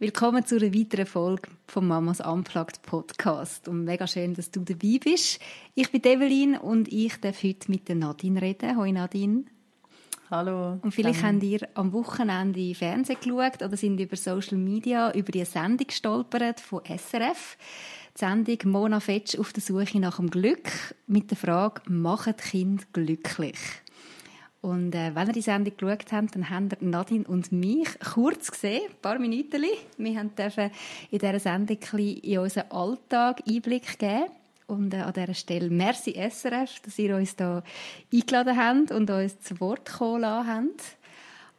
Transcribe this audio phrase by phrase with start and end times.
[0.00, 3.68] Willkommen zu einer weiteren Folge vom Mamas Unplugged Podcast.
[3.68, 5.38] Und mega schön, dass du dabei bist.
[5.76, 8.76] Ich bin Evelyn und ich darf heute mit der Nadine reden.
[8.76, 9.44] Hoi Nadine.
[10.32, 10.80] Hallo.
[10.82, 15.44] Und vielleicht habt ihr am Wochenende Fernsehen geschaut oder sind über Social Media über die
[15.44, 17.56] Sendung gestolpert von SRF.
[18.16, 22.92] Die Sendung Mona Fetsch auf der Suche nach dem Glück mit der Frage, machen Kind
[22.92, 23.58] glücklich?
[24.64, 28.50] Und äh, wenn ihr die Sendung geschaut habt, dann habt ihr Nadine und mich kurz
[28.50, 29.62] gesehen, ein paar Minuten.
[29.98, 30.70] Wir dürfen
[31.10, 34.24] in dieser Sendung ein in unseren Alltag Einblick geben.
[34.66, 37.62] Und äh, an dieser Stelle merci SRF, dass ihr uns da
[38.10, 40.96] eingeladen habt und uns zu Wort kommen lassen habt.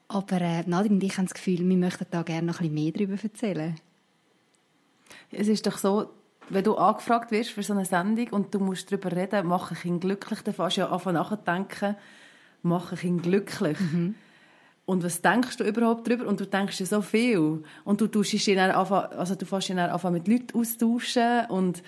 [0.08, 2.74] Aber äh, Nadine und ich haben das Gefühl, wir möchten da gerne noch ein bisschen
[2.74, 3.76] mehr darüber erzählen.
[5.30, 6.10] Es ist doch so,
[6.50, 9.86] wenn du angefragt wirst für so eine Sendung und du musst darüber reden, mache ich
[9.86, 11.98] ihn glücklich, dann fängst du ja anfangen nachzudenken,
[12.66, 13.80] mache ich ihn glücklich.
[13.80, 14.16] Mhm.
[14.86, 16.28] Und was denkst du überhaupt darüber?
[16.28, 17.64] Und du denkst ja so viel.
[17.84, 21.82] Und du tust dich dann anfangen, also du fängst dann anfangen mit Leuten austauschen und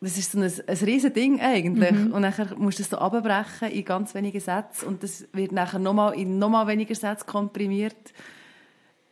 [0.00, 1.92] das ist so ein, ein riesen Ding eigentlich.
[1.92, 2.12] Mhm.
[2.12, 5.78] Und dann musst du das so abbrechen in ganz wenige Sätze und das wird nachher
[5.78, 8.12] nochmal in nochmal weniger Sätze komprimiert.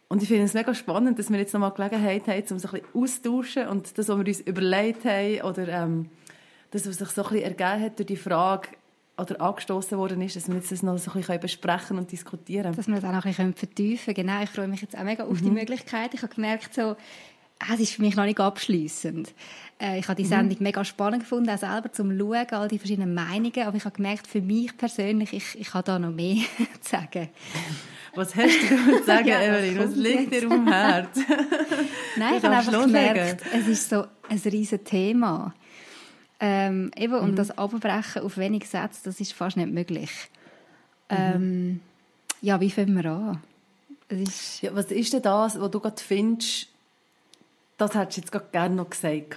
[0.08, 2.80] Und ich finde es mega spannend, dass wir jetzt nochmal Gelegenheit haben, um so ein
[2.80, 6.10] bisschen austauschen und das, was wir uns überlegt haben oder ähm,
[6.72, 8.70] das, was sich so ein bisschen ergeben hat durch die Frage,
[9.20, 12.74] oder angestoßen worden ist, dass wir jetzt das noch so ein bisschen besprechen und diskutieren
[12.74, 14.28] Dass wir das auch noch ein bisschen vertiefen können.
[14.28, 15.44] Genau, ich freue mich jetzt auch mega auf mhm.
[15.44, 16.14] die Möglichkeit.
[16.14, 16.96] Ich habe gemerkt, so,
[17.60, 19.32] ah, es ist für mich noch nicht abschließend.
[19.80, 20.28] Äh, ich habe die mhm.
[20.28, 20.64] Sendung mhm.
[20.64, 23.62] mega spannend gefunden, auch selber zum Schauen, all die verschiedenen Meinungen.
[23.66, 26.36] Aber ich habe gemerkt, für mich persönlich, ich, ich habe da noch mehr
[26.80, 27.28] zu sagen.
[28.14, 29.78] Was hast du zu sagen, ja, Evelyn?
[29.78, 31.18] Was liegt dir um Herz?
[32.16, 35.54] Nein, ich habe einfach gemerkt, es ist so ein riesiges Thema.
[36.40, 37.36] Ähm, eben, und mhm.
[37.36, 40.10] das Abbrechen auf wenig Sätze, das ist fast nicht möglich.
[41.10, 41.16] Mhm.
[41.16, 41.80] Ähm,
[42.40, 43.42] ja, wie fangen wir an?
[44.08, 46.68] Ist ja, was ist denn das, was du gerade findest,
[47.76, 49.36] das hättest du jetzt gerade gerne noch gesagt?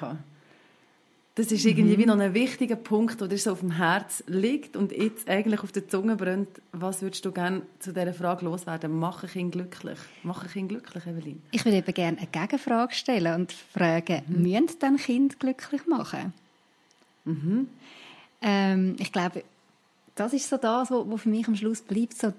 [1.35, 2.01] Das ist irgendwie mhm.
[2.01, 5.61] wie noch ein wichtiger Punkt, der dir so auf dem Herz liegt und jetzt eigentlich
[5.61, 6.61] auf der Zunge brennt.
[6.71, 8.97] Was würdest du gerne zu dieser Frage loswerden?
[8.99, 9.97] Mache ich ihn glücklich?
[10.21, 11.41] Mache ich ihn glücklich, Evelyn?
[11.49, 14.43] Ich würde eben gerne eine Gegenfrage stellen und fragen, mhm.
[14.43, 16.33] müssen dann Kind glücklich machen?
[17.25, 17.67] Mhm.
[18.41, 19.43] Ähm, ich glaube,
[20.15, 22.17] das ist so das, was für mich am Schluss bleibt.
[22.17, 22.33] So,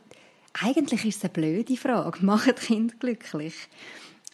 [0.53, 2.19] eigentlich ist es eine blöde Frage.
[2.25, 3.55] Macht Kind glücklich?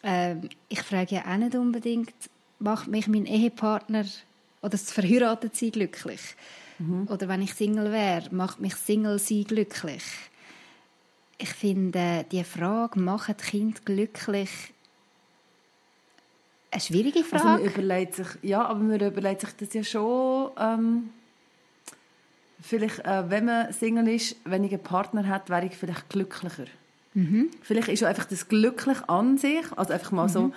[0.03, 2.13] Ähm, ich frage ja auch nicht unbedingt,
[2.59, 4.05] macht mich mein Ehepartner
[4.61, 6.21] oder das Verheiratetsein glücklich?
[6.79, 7.07] Mhm.
[7.07, 10.03] Oder wenn ich Single wäre, macht mich Single sein glücklich?
[11.37, 14.49] Ich finde, die Frage, macht Kind glücklich,
[16.71, 17.43] eine schwierige Frage.
[17.43, 21.09] Also man überlegt sich, ja, aber man überlegt sich das ja schon, ähm,
[22.61, 26.65] vielleicht, äh, wenn man Single ist, wenn ich einen Partner hat, wäre ich vielleicht glücklicher.
[27.13, 27.49] Mhm.
[27.61, 30.31] Vielleicht ist ja einfach das glücklich an sich, also einfach mal mhm.
[30.31, 30.53] so,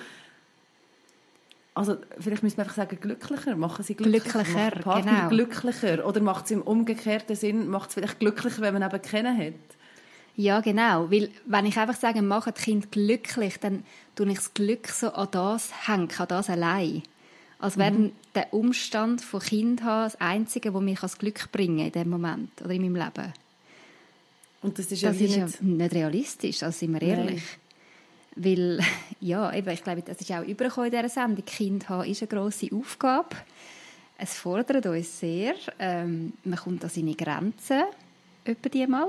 [1.75, 5.28] also vielleicht müssen wir einfach sagen, glücklicher, machen sie glücklicher, glücklicher Partner genau.
[5.28, 9.36] glücklicher oder macht es im umgekehrten Sinn, macht es vielleicht glücklicher, wenn man eben kennen
[9.36, 9.54] hat.
[10.36, 11.10] Ja, genau.
[11.10, 13.84] Weil, wenn ich einfach sage, mache das Kind glücklich, dann
[14.16, 17.02] tue ich das Glück so an das hängen, an das allein.
[17.58, 18.12] Als wäre mhm.
[18.34, 22.50] der Umstand von Kind haben das Einzige, was mich das Glück bringen in dem Moment
[22.60, 23.32] oder in meinem Leben.
[24.60, 27.42] Und das ist, das ja, ist nicht, ja nicht realistisch, also sind wir ehrlich.
[28.34, 28.44] Nein.
[28.44, 28.80] Weil,
[29.20, 31.44] ja, eben, ich glaube, das ist auch übergekommen in dieser Sendung.
[31.44, 33.36] Kind haben ist eine grosse Aufgabe.
[34.18, 35.54] Es fordert uns sehr.
[35.78, 37.84] Ähm, man kommt an seine Grenzen
[38.44, 39.09] etwa die mal.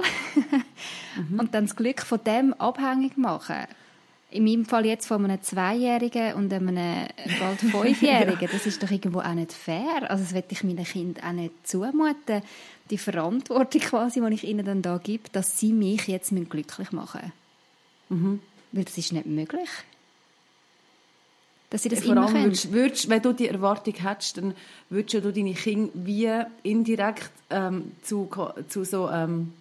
[1.17, 1.39] mhm.
[1.39, 3.67] Und dann das Glück von dem abhängig machen.
[4.31, 7.07] In meinem Fall jetzt von einem Zweijährigen und einem
[7.39, 8.47] bald Fünfjährigen, ja.
[8.51, 10.09] das ist doch irgendwo auch nicht fair.
[10.09, 12.41] Also das will ich meinen Kindern auch nicht zumuten.
[12.89, 17.31] Die Verantwortung quasi, die ich ihnen dann da gebe, dass sie mich jetzt glücklich machen
[18.09, 18.39] mhm.
[18.71, 19.69] Weil das ist nicht möglich
[21.75, 24.53] dass sie das Vor allem würdest, würdest, wenn du die Erwartung hättest, dann
[24.89, 26.31] würdest du deine Kinder wie
[26.63, 28.29] indirekt ähm, zu,
[28.69, 29.51] zu so ähm,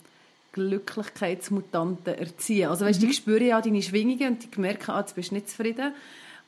[0.53, 2.69] Glücklichkeitsmutanten erziehen.
[2.69, 3.09] Also weißt, mhm.
[3.09, 5.93] die spüren ja deine Schwingungen und die merken, ah, jetzt bist du nicht zufrieden.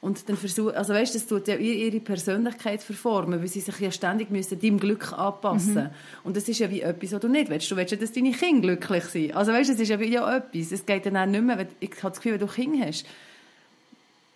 [0.00, 3.90] Und dann versuch, also weißt, das tut ja ihre Persönlichkeit verformen, weil sie sich ja
[3.90, 5.74] ständig müssen deinem Glück anpassen.
[5.74, 5.90] Mhm.
[6.22, 7.68] Und das ist ja wie etwas, was du nicht willst.
[7.72, 9.34] Du willst ja, dass deine Kinder glücklich sind.
[9.34, 10.70] Also weißt, das ist ja wie ja etwas.
[10.70, 13.04] Es geht dann auch nicht mehr, ich habe das Gefühl, wenn du Kinder hast,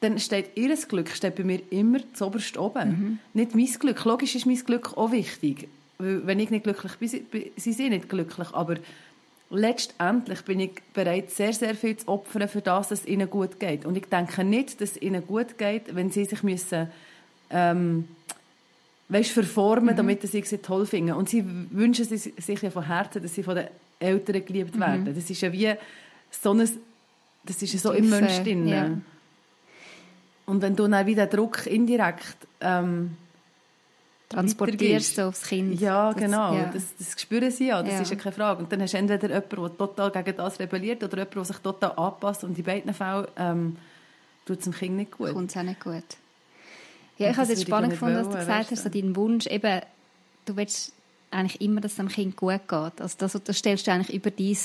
[0.01, 2.89] dann steht ihr Glück steht bei mir immer zuoberst oben.
[2.89, 3.19] Mhm.
[3.35, 4.05] Nicht mein Glück.
[4.05, 5.69] Logisch ist mein Glück auch wichtig.
[5.99, 8.49] Weil wenn ich nicht glücklich bin, sind sie nicht glücklich.
[8.53, 8.77] Aber
[9.51, 13.61] letztendlich bin ich bereit, sehr, sehr viel zu opfern für das, dass es ihnen gut
[13.61, 13.85] geht.
[13.85, 16.89] Und ich denke nicht, dass es ihnen gut geht, wenn sie sich müssen,
[17.51, 18.09] ähm,
[19.11, 19.97] weißt, verformen, mhm.
[19.97, 21.13] damit sie sie toll finden.
[21.13, 23.67] Und sie wünschen sich ja von Herzen, dass sie von den
[23.99, 24.81] Eltern geliebt mhm.
[24.81, 25.15] werden.
[25.15, 25.75] Das ist ja wie
[26.31, 26.69] so ein,
[27.45, 28.67] das ist ja so im Mensch drin.
[28.67, 28.91] Ja.
[30.51, 33.17] Und wenn du dann wieder Druck indirekt ähm,
[34.29, 35.81] transportierst du aufs Kind.
[35.81, 36.53] Ja, genau.
[36.53, 36.71] Das, ja.
[36.73, 38.01] das, das spüren sie ja, das ja.
[38.01, 38.63] ist ja keine Frage.
[38.63, 41.57] Und dann hast du entweder jemanden, der total gegen das rebelliert oder jemanden, der sich
[41.59, 43.77] total anpasst und in beiden Fällen ähm,
[44.45, 45.33] tut es dem Kind nicht gut.
[45.33, 46.03] Kommt es auch nicht gut.
[47.19, 49.83] Ja, ich habe es spannend gefunden, dass du gesagt hast, so dein Wunsch, eben,
[50.47, 50.93] du willst
[51.31, 53.01] eigentlich immer, dass es dem Kind gut geht.
[53.01, 54.57] Also das, das stellst du eigentlich über dein,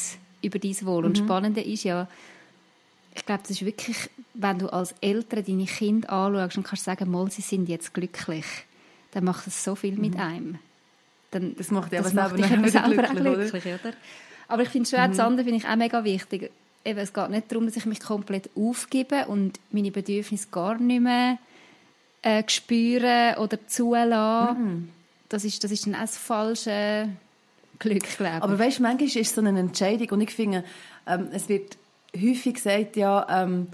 [0.42, 1.02] über dein Wohl.
[1.02, 1.08] Mhm.
[1.08, 2.08] Und das Spannende ist ja,
[3.16, 7.10] ich glaube, das ist wirklich, wenn du als Eltern deine Kinder anschaust und kannst sagen,
[7.10, 8.46] mal, sie sind jetzt glücklich,
[9.12, 10.20] dann macht das so viel mit mhm.
[10.20, 10.60] einem.
[11.32, 13.80] Dann, das macht dich aber selber, selber glücklich, auch glücklich oder?
[13.90, 13.94] oder?
[14.48, 15.08] Aber ich finde schon, mhm.
[15.08, 16.52] das andere finde ich auch mega wichtig.
[16.84, 21.02] Eben, es geht nicht darum, dass ich mich komplett aufgebe und meine Bedürfnisse gar nicht
[21.02, 21.40] mehr
[22.22, 24.60] äh, spüre oder zulasse.
[24.60, 24.90] Mhm.
[25.30, 27.10] Das, ist, das ist dann auch das falsche
[27.80, 28.44] Glück, glaube ich.
[28.44, 30.64] Aber weißt du, manchmal ist es so eine Entscheidung und ich finde,
[31.08, 31.78] ähm, es wird
[32.16, 33.68] häufig gesagt, ja, ähm,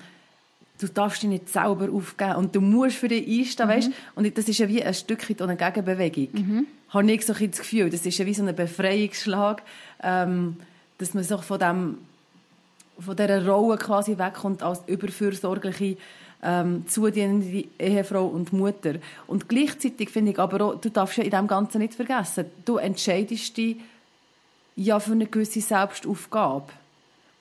[0.80, 3.72] du darfst dich nicht selber aufgeben und du musst für dich einstehen, mhm.
[3.72, 3.92] weißt?
[4.16, 6.28] Und das ist ja wie ein Stückchen eine Gegenbewegung.
[6.32, 6.68] Mhm.
[6.90, 9.62] Habe ich so ein das Gefühl, das ist ja wie so ein Befreiungsschlag,
[10.04, 10.58] ähm,
[10.98, 11.98] dass man sich von dem
[13.00, 15.98] von dieser Rolle quasi wegkommt als überfürsorgliche
[16.44, 18.96] ähm, zudienende Ehefrau und Mutter.
[19.28, 22.78] Und gleichzeitig finde ich aber auch, du darfst ja in dem Ganzen nicht vergessen, du
[22.78, 23.78] entscheidest dich
[24.76, 26.72] ja für eine gewisse Selbstaufgabe.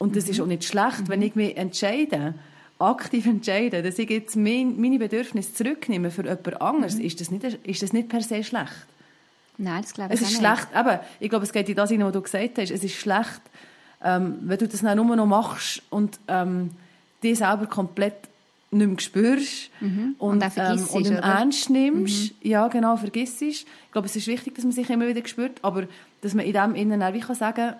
[0.00, 0.31] Und das mhm.
[0.31, 1.08] ist auch nicht schlecht, mhm.
[1.08, 2.35] wenn ich mich entscheide,
[2.79, 7.05] aktiv entscheide, dass ich jetzt mein, meine Bedürfnisse zurücknehme für jemand anderes, mhm.
[7.05, 8.87] ist, das nicht, ist das nicht per se schlecht.
[9.58, 12.06] Nein, das glaube ich Es ist schlecht, aber ich glaube, es geht in das hinein,
[12.06, 13.43] was du gesagt hast, es ist schlecht,
[14.02, 16.70] ähm, wenn du das dann nur noch machst und ähm,
[17.23, 18.14] dich selber komplett
[18.70, 20.14] nicht mehr spürst mhm.
[20.19, 22.32] und, und, ähm, und im Ernst nimmst.
[22.43, 22.50] Mhm.
[22.50, 23.43] Ja, genau, vergisst.
[23.43, 25.85] Ich glaube, es ist wichtig, dass man sich immer wieder spürt, aber
[26.23, 27.75] dass man in dem Innen auch wie kann sagen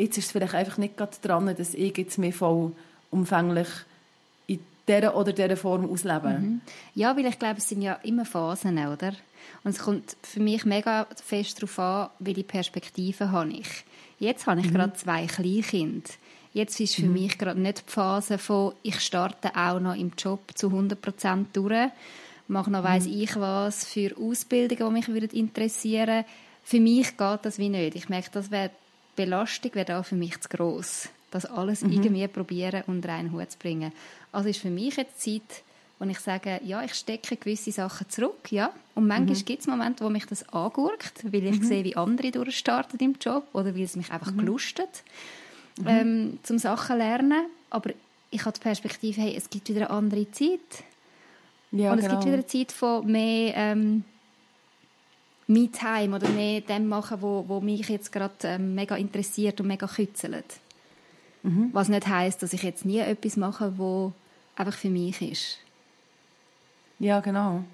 [0.00, 2.72] jetzt ist es vielleicht einfach nicht gerade dran, dass ich jetzt mehr voll
[3.10, 3.68] umfänglich
[4.46, 6.28] in dieser oder dieser Form auslebe.
[6.28, 6.60] Mhm.
[6.94, 9.12] Ja, weil ich glaube, es sind ja immer Phasen, oder?
[9.64, 13.68] Und es kommt für mich mega fest darauf an, welche Perspektive habe ich.
[14.18, 14.74] Jetzt habe ich mhm.
[14.74, 16.10] gerade zwei Kleinkinder.
[16.52, 17.12] Jetzt ist für mhm.
[17.12, 21.90] mich gerade nicht die Phase von, ich starte auch noch im Job zu 100% durch,
[22.48, 23.22] mache noch weiss mhm.
[23.22, 26.24] ich was für Ausbildungen, die mich interessieren würden.
[26.64, 27.96] Für mich geht das wie nicht.
[27.96, 28.70] Ich merke, das wäre
[29.24, 31.92] Belastung wäre auch für mich zu gross, das alles mhm.
[31.92, 33.92] irgendwie probieren und rein Hut zu bringen.
[34.32, 35.62] Also ist für mich jetzt Zeit,
[35.98, 38.72] wo ich sage, ja, ich stecke gewisse Sachen zurück, ja.
[38.94, 39.44] Und manchmal mhm.
[39.44, 41.64] gibt es Momente, wo mich das angurkt, weil ich mhm.
[41.64, 44.38] sehe, wie andere durchstarten im Job oder weil es mich einfach mhm.
[44.38, 45.02] gelustet,
[45.78, 45.86] mhm.
[45.86, 47.46] ähm, zum Sachen lernen.
[47.68, 47.90] Aber
[48.30, 50.60] ich habe die Perspektive, hey, es gibt wieder eine andere Zeit.
[51.72, 52.16] Ja, und es genau.
[52.16, 54.04] gibt wieder eine Zeit von mehr ähm,
[55.50, 59.86] Me-Time oder mehr dem machen, wo, wo mich jetzt gerade ähm, mega interessiert und mega
[59.86, 60.44] kützelt.
[61.42, 61.70] Mhm.
[61.72, 64.12] Was nicht heißt, dass ich jetzt nie etwas mache, wo
[64.56, 65.58] einfach für mich ist.
[66.98, 67.64] Ja, genau.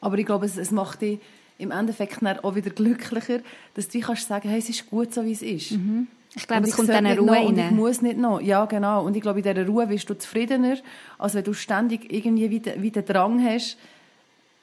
[0.00, 1.20] Aber ich glaube, es, es macht dich
[1.58, 3.40] im Endeffekt auch wieder glücklicher,
[3.74, 5.72] dass du kannst sagen, hey, es ist gut so, wie es ist.
[5.72, 6.08] Mhm.
[6.34, 7.58] Ich glaube, es kommt dann eine Ruhe rein.
[7.58, 8.40] ich muss nicht noch.
[8.40, 9.04] Ja, genau.
[9.04, 10.76] Und ich glaube, in dieser Ruhe wirst du zufriedener,
[11.18, 13.76] als wenn du ständig irgendwie wieder, wieder Drang hast,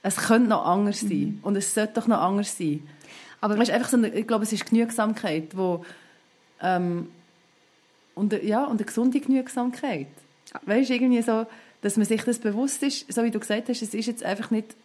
[0.03, 1.09] es könnte noch anders sein.
[1.09, 1.39] Mhm.
[1.43, 2.87] Und es sollte doch noch anders sein.
[3.41, 5.85] Aber weißt, einfach so eine, ich glaube, es ist Genügsamkeit, wo,
[6.61, 7.09] ähm,
[8.15, 10.07] und, ja, und eine gesunde Genügsamkeit.
[10.65, 11.45] Weißt irgendwie so,
[11.81, 14.49] dass man sich das bewusst ist, so wie du gesagt hast, es ist jetzt einfach
[14.49, 14.75] nicht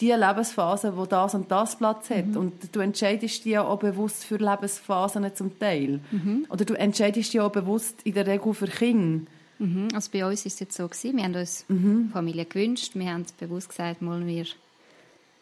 [0.00, 2.26] die Lebensphase, wo das und das Platz hat.
[2.26, 2.36] Mhm.
[2.36, 6.00] Und du entscheidest dich ja auch bewusst für Lebensphasen zum Teil.
[6.10, 6.46] Mhm.
[6.50, 9.26] Oder du entscheidest dich auch bewusst in der Regel für Kinder.
[9.58, 9.88] Mhm.
[9.94, 12.10] Also bei uns ist es jetzt so gewesen, wir haben uns mhm.
[12.12, 14.46] Familie gewünscht, wir haben bewusst gesagt, mal wir,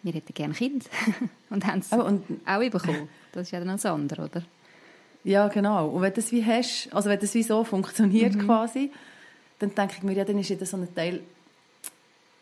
[0.02, 0.88] wir hätten gerne Kind
[1.50, 3.08] und haben es oh, und, auch bekommen.
[3.32, 4.42] Das ist ja dann das andere, oder?
[5.24, 5.88] Ja, genau.
[5.88, 8.46] Und wenn das wie hast, also wenn das wie so funktioniert mhm.
[8.46, 8.92] quasi,
[9.58, 11.20] dann denke ich mir, ja, dann ist ja so ein Teil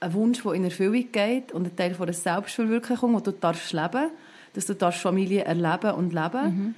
[0.01, 3.73] ein Wunsch, der in Erfüllung geht und ein Teil von der Selbstverwirklichung, wo du darfst
[3.73, 4.11] leben,
[4.55, 6.45] dass du darfst Familie erleben und leben.
[6.45, 6.75] Mhm.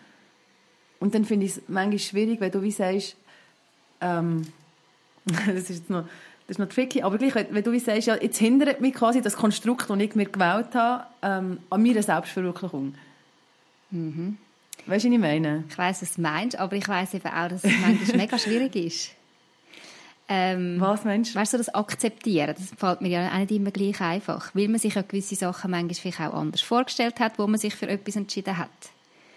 [1.00, 3.16] Und dann finde ich es manchmal schwierig, wenn du wie sagst,
[4.00, 4.42] ähm,
[5.46, 6.04] das ist noch,
[6.46, 9.22] das ist noch tricky, aber gleich, wenn du wie sagst, ja, jetzt hindert mich quasi
[9.22, 12.94] das Konstrukt, das ich mir gewählt habe, ähm, an meiner Selbstverwirklichung.
[13.90, 14.36] Mhm.
[14.86, 15.64] Weißt du, was ich meine?
[15.68, 18.76] Ich weiss, was du meinst, aber ich weiss eben auch, dass es manchmal mega schwierig
[18.76, 19.10] ist.
[20.28, 21.38] Ähm, Was meinst du?
[21.38, 24.78] Weißt du, das Akzeptieren, das fällt mir ja auch nicht immer gleich einfach, weil man
[24.78, 28.16] sich ja gewisse Sachen manchmal vielleicht auch anders vorgestellt hat, wo man sich für etwas
[28.16, 28.70] entschieden hat.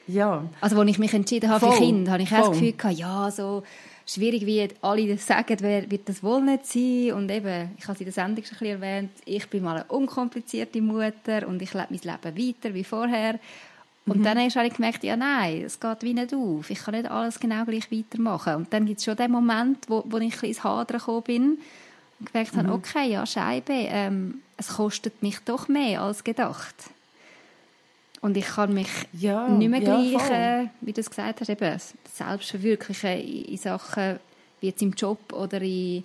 [0.08, 0.46] Ja.
[0.62, 1.86] Also, als ich mich entschieden habe für Voll.
[1.86, 2.52] Kinder, habe ich auch das.
[2.52, 3.64] Gefühl gehabt, ja, so
[4.08, 7.12] schwierig wie alle das sagen, wer- wird das wohl nicht sein.
[7.14, 9.76] Und eben, ich habe es in der Sendung schon ein bisschen erwähnt, ich bin mal
[9.76, 13.40] eine unkomplizierte Mutter und ich lebe mein Leben weiter wie vorher.
[14.06, 16.70] Und dann habe ich gemerkt, ja nein, es geht wie nicht auf.
[16.70, 18.56] Ich kann nicht alles genau gleich weitermachen.
[18.56, 21.24] Und dann gibt es schon den Moment, wo, wo ich ein bisschen ins Hadern gekommen
[21.24, 21.58] bin
[22.22, 26.74] und gemerkt habe, okay, ja, Scheibe, ähm, es kostet mich doch mehr als gedacht.
[28.28, 30.36] Und ich kann mich Ja, nicht mehr ja, gleich, voll.
[30.36, 31.80] äh, wie du es gesagt hast, eben
[32.14, 34.20] selbst verwirklichen in, Sachen
[34.60, 36.04] wie jetzt im Job oder in,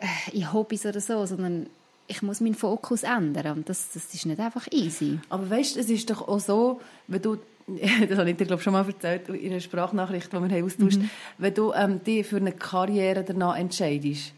[0.00, 1.66] äh, in Hobbys oder so, sondern
[2.06, 5.18] ich muss meinen Fokus ändern und das, das ist nicht einfach easy.
[5.28, 7.36] Aber weißt du, es ist doch auch so, wenn du,
[8.08, 11.00] das habe ich dir glaube schon mal erzählt in einer Sprachnachricht, die wir haben austauscht,
[11.36, 14.32] wenn du ähm, dich für eine Karriere danach entscheidest,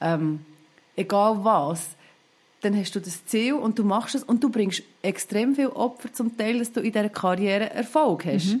[0.00, 0.44] ähm,
[0.96, 1.90] egal was,
[2.62, 6.12] dann hast du das Ziel und du machst es und du bringst extrem viel Opfer
[6.12, 8.56] zum Teil, dass du in dieser Karriere Erfolg hast.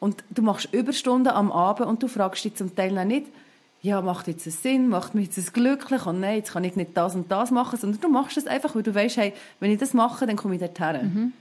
[0.00, 3.26] Und du machst Überstunden am Abend und du fragst dich zum Teil auch nicht,
[3.80, 6.90] ja, macht jetzt einen Sinn, macht mich jetzt glücklich und nein, jetzt kann ich nicht
[6.94, 9.78] das und das machen, sondern du machst es einfach, weil du weißt, hey, wenn ich
[9.78, 11.32] das mache, dann komme ich dorthin.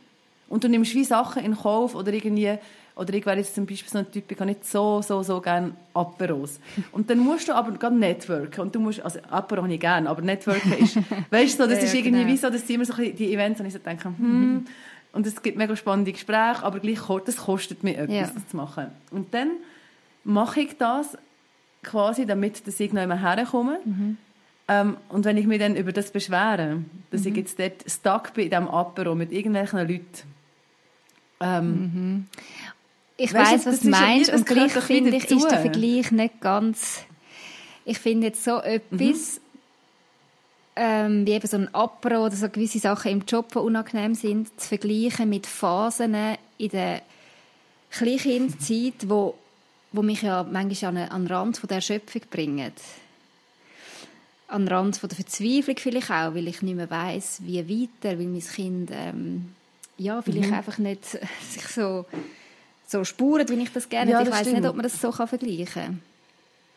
[0.49, 2.57] Und du nimmst wie Sachen in Kauf oder irgendwie,
[2.95, 5.41] oder ich wäre jetzt zum Beispiel so ein Typ, ich habe nicht so, so, so
[5.41, 6.59] gerne Aperos.
[6.91, 10.09] Und dann musst du aber gerade networken und du musst, also Apero habe ich gerne,
[10.09, 10.97] aber networken ist,
[11.31, 12.31] weißt du, so, das Ja, ist irgendwie genau.
[12.31, 14.65] wie so, das sind immer so die Events, und ich so denke, hm,
[15.11, 18.31] und es gibt mega spannende Gespräche, aber gleich, das kostet mir etwas, Ja.
[18.33, 18.87] das zu machen.
[19.11, 19.49] Und dann
[20.23, 21.17] mache ich das
[21.83, 23.79] quasi, damit dass ich noch immer herkomme.
[24.67, 26.77] Ähm, und wenn ich mich dann über das beschwere,
[27.11, 30.05] dass ich jetzt dort stuck bin in diesem Apero mit irgendwelchen Leuten,
[31.41, 32.27] ähm,
[33.17, 35.59] Ich weiß, was du ja meinst und gleich finde ich, ist der.
[35.59, 37.03] Vergleich nicht ganz...
[37.85, 39.41] Ich finde jetzt so etwas,
[40.75, 44.59] ähm, wie eben so ein Apro oder so gewisse Sachen im Job, die unangenehm sind,
[44.59, 46.15] zu vergleichen mit Phasen
[46.57, 47.01] in der
[47.91, 49.35] Kleinkindzeit, wo,
[49.91, 52.71] wo mich ja manchmal an, an den Rand von der Erschöpfung bringen.
[54.47, 58.17] An den Rand von der Verzweiflung vielleicht auch, weil ich nicht mehr weiss, wie weiter,
[58.17, 59.53] weil mein Kind ähm,
[59.97, 60.55] ja, vielleicht Mhm.
[60.55, 61.05] einfach nicht
[61.49, 62.05] sich so,
[62.93, 64.29] so spuren, wie ich das gerne Ja, hätte.
[64.29, 65.99] Ich das weiß nicht, ob man das so kann vergleichen kann.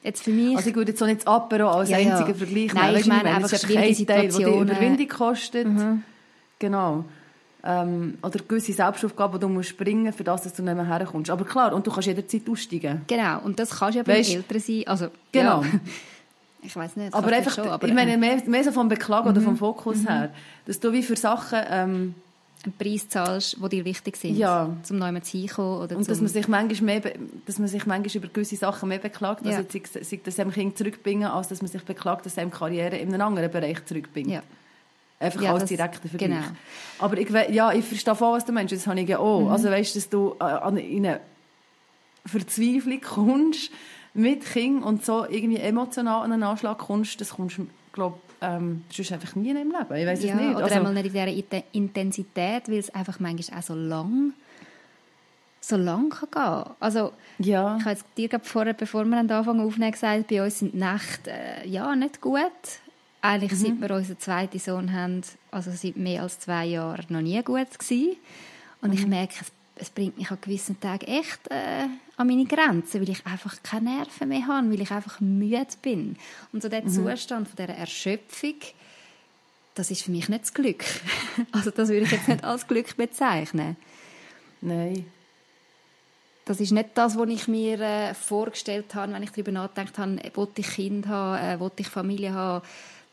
[0.02, 0.56] Jetzt für mich...
[0.56, 2.16] also ich würde jetzt auch nicht das Apero als Ja, ja.
[2.16, 2.96] einzigen Vergleich Nein, nehmen.
[2.96, 4.64] ich Weisst du, meine es einfach ein schwierige Teil, der die Situationen.
[4.66, 4.70] Mhm.
[4.73, 5.66] Überwindung kostet.
[6.58, 7.04] Genau.
[7.64, 11.30] Ähm, oder gewisse Selbstaufgaben, die du musst bringen für das, dass du nicht mehr herkommst.
[11.30, 13.00] Aber klar, und du kannst jederzeit aussteigen.
[13.08, 14.82] Genau, und das kannst du ja beim Weisst- Eltern sein.
[14.87, 15.62] Also, Genau.
[15.62, 15.68] Ja.
[16.62, 17.14] Ich weiß nicht.
[17.14, 20.30] Aber einfach, schon, aber ich meine, mehr, mehr so vom Beklagen oder vom Fokus her,
[20.66, 22.14] dass du wie für Sachen, ähm,
[22.64, 24.36] einen Preis zahlst, die dir wichtig sind.
[24.36, 24.75] Ja.
[24.82, 27.12] Zum neu hinkommen oder und dass man sich manchmal mehr,
[27.46, 29.56] dass man sich manchmal über gewisse Sachen mehr beklagt, Ja.
[29.58, 32.96] also sei, sei das einem Kind zurückbringen, als dass man sich beklagt, dass einem Karriere
[32.96, 34.30] in einem anderen Bereich zurückbringt.
[34.30, 34.42] ja.
[35.18, 36.28] Einfach Ja, als direkter Vergleich.
[36.30, 36.42] genau.
[36.98, 39.40] Aber ich, ja, ich verstehe voll, was du meinst, das habe ich ja auch.
[39.40, 39.48] Mhm.
[39.48, 41.20] Also weißt, dass du äh, an- in eine
[42.26, 43.70] Verzweiflung kommst
[44.14, 47.60] mit Kind und so irgendwie emotional an einen Anschlag kommst, das kommst
[47.92, 49.95] glaube ähm, sonst einfach nie in deinem Leben.
[49.97, 50.55] Ich weiß ja, es nicht.
[50.57, 54.33] Oder Also, einmal nicht in dieser Intensität, weil es einfach manchmal auch so lang
[55.61, 56.28] so lang kann
[56.64, 56.75] gehen.
[56.78, 57.76] Also, ja.
[57.78, 61.31] ich habe dir gerade vorher, bevor wir anfangen aufnehmen, gesagt, bei uns sind die Nächte
[61.33, 62.40] äh, ja, nicht gut.
[63.21, 63.57] Eigentlich, Mhm.
[63.57, 67.76] seit wir unseren zweiten Sohn haben, also seit mehr als zwei Jahren, noch nie gut
[67.76, 68.16] gewesen.
[68.81, 68.95] Und Mhm.
[68.97, 73.11] ich merke, es, es bringt mich an gewissen Tagen echt äh, an meine Grenzen, weil
[73.11, 76.16] ich einfach keine Nerven mehr habe, weil ich einfach müde bin.
[76.52, 76.88] Und so der Mhm.
[76.88, 78.54] Zustand von dieser Erschöpfung,
[79.75, 80.85] das ist für mich nicht das Glück.
[81.52, 83.76] Also das würde ich jetzt nicht als Glück bezeichnen.
[84.62, 85.06] Nein.
[86.47, 90.25] Das ist nicht das, was ich mir äh, vorgestellt habe, wenn ich darüber nachgedacht habe,
[90.25, 92.64] äh, wollte ich Kind haben, äh, wollte ich Familie haben,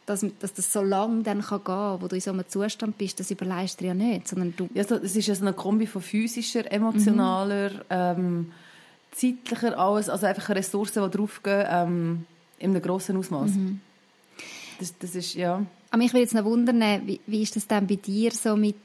[0.05, 3.19] dass, dass das so lange dann kann gehen, wo du in so einem Zustand bist,
[3.19, 5.88] das überleist du ja nicht, sondern du, Ja, so, es ist ja so eine Kombi
[5.88, 8.51] von physischer, emotionaler, ähm,
[9.12, 12.25] zeitlicher, alles, also einfach Ressourcen, die draufgehen, ähm,
[12.60, 13.51] in einem grossen Ausmaß.
[14.79, 15.65] Das, das ist, ja...
[15.89, 18.75] Aber mich würde jetzt noch wundern, wie, wie ist das denn bei dir so mit,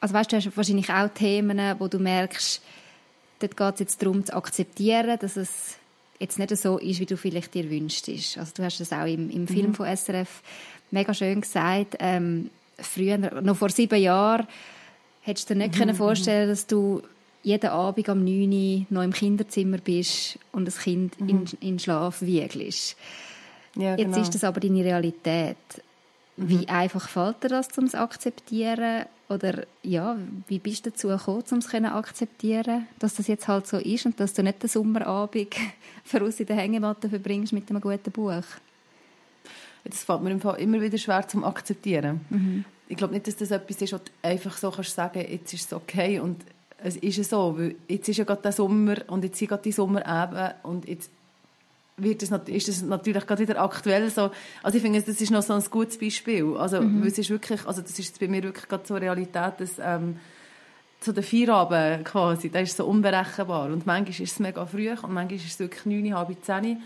[0.00, 2.62] also weißt du, du hast wahrscheinlich auch Themen, wo du merkst,
[3.40, 5.76] dort geht es jetzt darum zu akzeptieren, dass es
[6.22, 8.08] jetzt nicht so ist, wie du vielleicht dir wünschst.
[8.38, 10.42] Also du hast das auch im, im Film von SRF
[10.90, 11.96] mega schön gesagt.
[11.98, 14.46] Ähm, früher, noch vor sieben Jahren,
[15.22, 17.02] hättest du dir nicht können vorstellen dass du
[17.42, 22.22] jeden Abend am 9 Uhr noch im Kinderzimmer bist und das Kind in, in Schlaf
[22.22, 22.96] wiegelst.
[23.74, 24.20] ja Jetzt genau.
[24.20, 25.56] ist das aber deine Realität.
[26.36, 29.06] Wie einfach fällt dir das, um es zu akzeptieren?
[29.32, 30.16] Oder ja,
[30.48, 34.04] wie bist du dazu gekommen, um es zu akzeptieren, dass das jetzt halt so ist
[34.04, 35.54] und dass du nicht den Sommerabend
[36.04, 38.44] voraus in der Hängematte verbringst mit einem guten Buch?
[39.84, 42.20] Das fällt mir im Fall immer wieder schwer zum Akzeptieren.
[42.30, 42.64] Mhm.
[42.88, 45.66] Ich glaube nicht, dass das etwas ist, was du einfach so kannst sagen, jetzt ist
[45.66, 46.44] es okay und
[46.78, 49.72] es ist so, weil jetzt ist ja gerade der Sommer und jetzt sind gerade die
[49.72, 51.10] Sommerabend und jetzt
[51.96, 54.30] wird das, ist das natürlich gerade wieder aktuell so.
[54.62, 56.56] Also ich finde, das ist noch so ein gutes Beispiel.
[56.56, 57.02] Also, mhm.
[57.04, 60.16] es ist wirklich, also das ist bei mir wirklich gerade so eine Realität, dass ähm,
[61.00, 63.66] so der Feierabend quasi, der ist so unberechenbar.
[63.66, 66.82] Und manchmal ist es mega früh und manchmal ist es wirklich neun, halb zehn.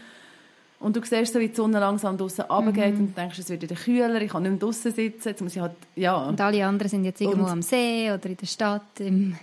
[0.78, 3.00] Und du siehst so, wie die Sonne langsam draußen runtergeht mhm.
[3.00, 5.62] und denkst, es wird wieder kühler, ich kann nicht mehr draußen sitzen, jetzt muss ich
[5.62, 6.16] halt, ja.
[6.16, 9.36] Und alle anderen sind jetzt irgendwo und, am See oder in der Stadt, im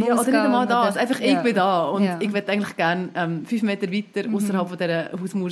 [0.00, 0.96] ja, oder nicht einmal das.
[0.96, 1.36] Einfach, ja.
[1.36, 1.84] ich bin da.
[1.88, 2.18] Und ja.
[2.20, 4.34] ich würde eigentlich gerne ähm, fünf Meter weiter mhm.
[4.34, 5.50] außerhalb von dieser Hausmauer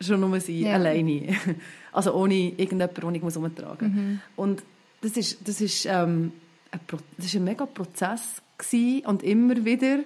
[0.00, 0.74] schon nur sein, ja.
[0.74, 1.36] alleine.
[1.92, 3.96] Also ohne irgendjemanden, den ich muss umtragen muss.
[3.96, 4.20] Mhm.
[4.36, 4.62] Und
[5.00, 6.32] das ist, das ist, ähm,
[6.70, 6.80] ein,
[7.16, 9.98] das ist ein mega Prozess gewesen und immer wieder,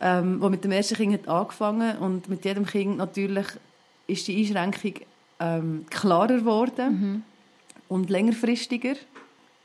[0.00, 3.46] ähm, wo mit dem ersten Kind hat angefangen und mit jedem Kind natürlich
[4.06, 5.00] ist die Einschränkung
[5.40, 7.22] ähm, klarer geworden mhm.
[7.88, 8.94] und längerfristiger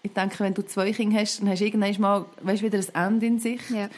[0.04, 3.14] ich denke, wenn du zwei Kinder hast, dann hast du irgendwann mal weißt, wieder ein
[3.14, 3.62] Ende in sich.
[3.70, 3.90] Ja.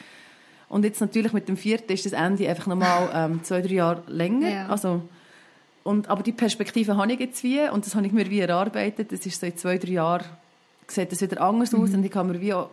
[0.70, 4.04] Und jetzt natürlich mit dem vierten ist das Ende einfach nochmal ähm, zwei, drei Jahre
[4.08, 4.50] länger.
[4.50, 4.68] Ja.
[4.68, 5.02] Also,
[5.84, 9.12] und, aber die Perspektive habe ich jetzt wie, und das habe ich mir wie erarbeitet.
[9.12, 10.26] Das ist seit zwei, drei Jahren,
[10.88, 11.84] sieht das wieder anders mhm.
[11.84, 11.90] aus.
[11.92, 12.70] Und ich habe mir wie auch,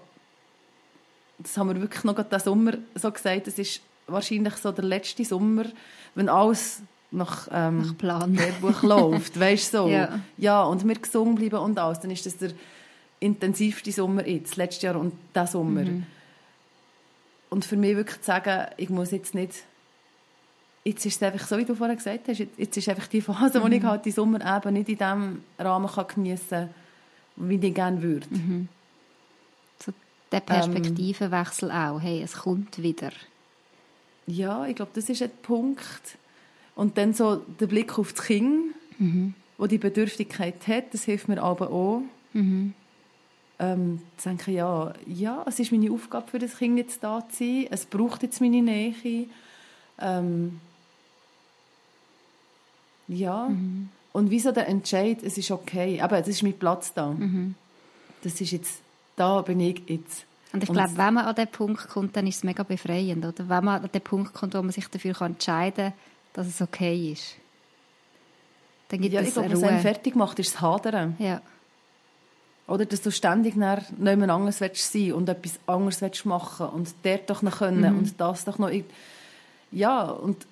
[1.38, 5.24] das haben wir wirklich noch diesen Sommer so gesagt, das ist wahrscheinlich so der letzte
[5.24, 5.64] Sommer,
[6.14, 9.88] wenn alles nach, ähm, nach Plan Lehrbuch läuft, weißt so.
[9.88, 10.20] Ja.
[10.36, 12.52] ja, und wir gesungen bleiben und alles, dann ist das der
[13.22, 15.82] intensivste Sommer jetzt, letztes Jahr und diesen Sommer.
[15.82, 16.06] Mhm.
[17.50, 19.64] Und für mich wirklich zu sagen, ich muss jetzt nicht,
[20.84, 23.60] jetzt ist es einfach so, wie du vorher gesagt hast, jetzt ist einfach die Phase,
[23.60, 23.64] mhm.
[23.64, 26.70] wo ich halt die Sommer eben nicht in dem Rahmen kann geniessen kann,
[27.36, 28.26] wie ich gerne würde.
[28.30, 28.68] Mhm.
[29.78, 29.92] So
[30.30, 33.12] der Perspektivenwechsel ähm, auch, hey, es kommt wieder.
[34.26, 36.18] Ja, ich glaube, das ist ein Punkt.
[36.74, 39.34] Und dann so der Blick auf das Kind, mhm.
[39.58, 42.02] wo die Bedürftigkeit hat, das hilft mir aber auch.
[42.32, 42.74] Mhm
[43.62, 47.38] ähm, zu denken, ja, ja, es ist meine Aufgabe für das Kind jetzt da zu
[47.38, 49.26] sein, es braucht jetzt meine Nähe.
[50.00, 50.60] Ähm,
[53.06, 53.88] ja, mhm.
[54.12, 57.10] und wieso der Entscheid, es ist okay, aber es ist mein Platz da.
[57.10, 57.54] Mhm.
[58.22, 58.80] Das ist jetzt,
[59.16, 60.24] da bin ich jetzt.
[60.52, 63.48] Und ich glaube, wenn man an den Punkt kommt, dann ist es mega befreiend, oder?
[63.48, 65.92] Wenn man an den Punkt kommt, wo man sich dafür entscheiden kann,
[66.32, 67.36] dass es okay ist.
[68.88, 71.16] Dann gibt ja, es ich glaube, was einen fertig macht, ist das Hadern.
[71.18, 71.40] Ja.
[72.68, 76.88] Oder dass du ständig nicht mehr anders willst sein und etwas anderes willst machen und
[77.02, 77.98] dort doch noch können mhm.
[77.98, 78.70] und das doch noch...
[79.72, 80.46] Ja, und,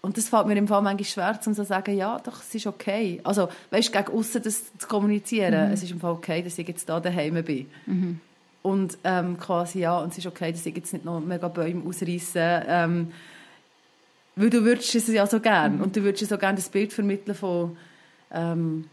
[0.00, 2.66] und das fällt mir im Fall manchmal schwer, um zu sagen, ja, doch, es ist
[2.66, 3.20] okay.
[3.24, 5.74] Also, weißt du, gegen außen das zu kommunizieren, mhm.
[5.74, 7.66] es ist im Fall okay, dass ich jetzt da daheim bin.
[7.86, 8.20] Mhm.
[8.62, 11.84] Und ähm, quasi, ja, und es ist okay, dass ich jetzt nicht noch mega Bäume
[11.88, 13.12] ausreiße, ähm,
[14.36, 15.82] weil du würdest es ja so gern mhm.
[15.82, 17.76] und du würdest so gerne das Bild vermitteln von...
[18.30, 18.88] Ähm,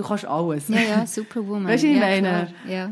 [0.00, 0.68] du kannst alles.
[0.68, 1.68] Ja, ja, Superwoman.
[1.68, 2.54] Weißt du, ich ja, meine?
[2.68, 2.90] Ja.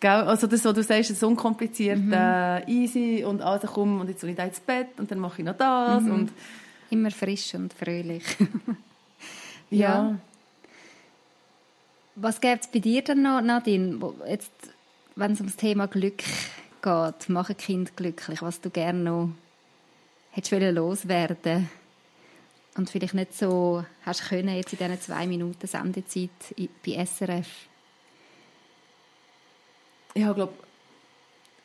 [0.00, 2.12] Also das, was du sagst, ist unkompliziert, mhm.
[2.12, 5.40] äh, easy und also komm und jetzt will ich da ins Bett und dann mache
[5.40, 6.12] ich noch das mhm.
[6.12, 6.32] und
[6.90, 8.22] immer frisch und fröhlich.
[9.70, 9.78] ja.
[9.80, 10.18] ja.
[12.14, 14.52] Was gibt es bei dir dann noch, Nadine, jetzt,
[15.16, 16.22] wenn es ums Thema Glück
[16.82, 19.30] geht, machen Kind glücklich, was du gerne noch
[20.30, 21.68] hättest loswerden
[22.78, 26.30] und vielleicht nicht so hast können jetzt in diesen zwei Minuten Sendezeit
[26.86, 27.48] bei SRF?
[30.14, 30.54] Ja, ich glaube,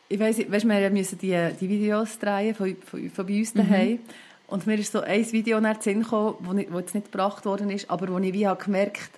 [0.10, 3.92] ich weiss, weißt, wir müssen die, die Videos drehen von, von, von bei uns daheim.
[3.92, 4.00] Mhm.
[4.48, 7.90] Und mir ist so ein Video nach Sinn gekommen, das jetzt nicht gebracht worden ist,
[7.90, 9.12] aber wo ich wie habe gemerkt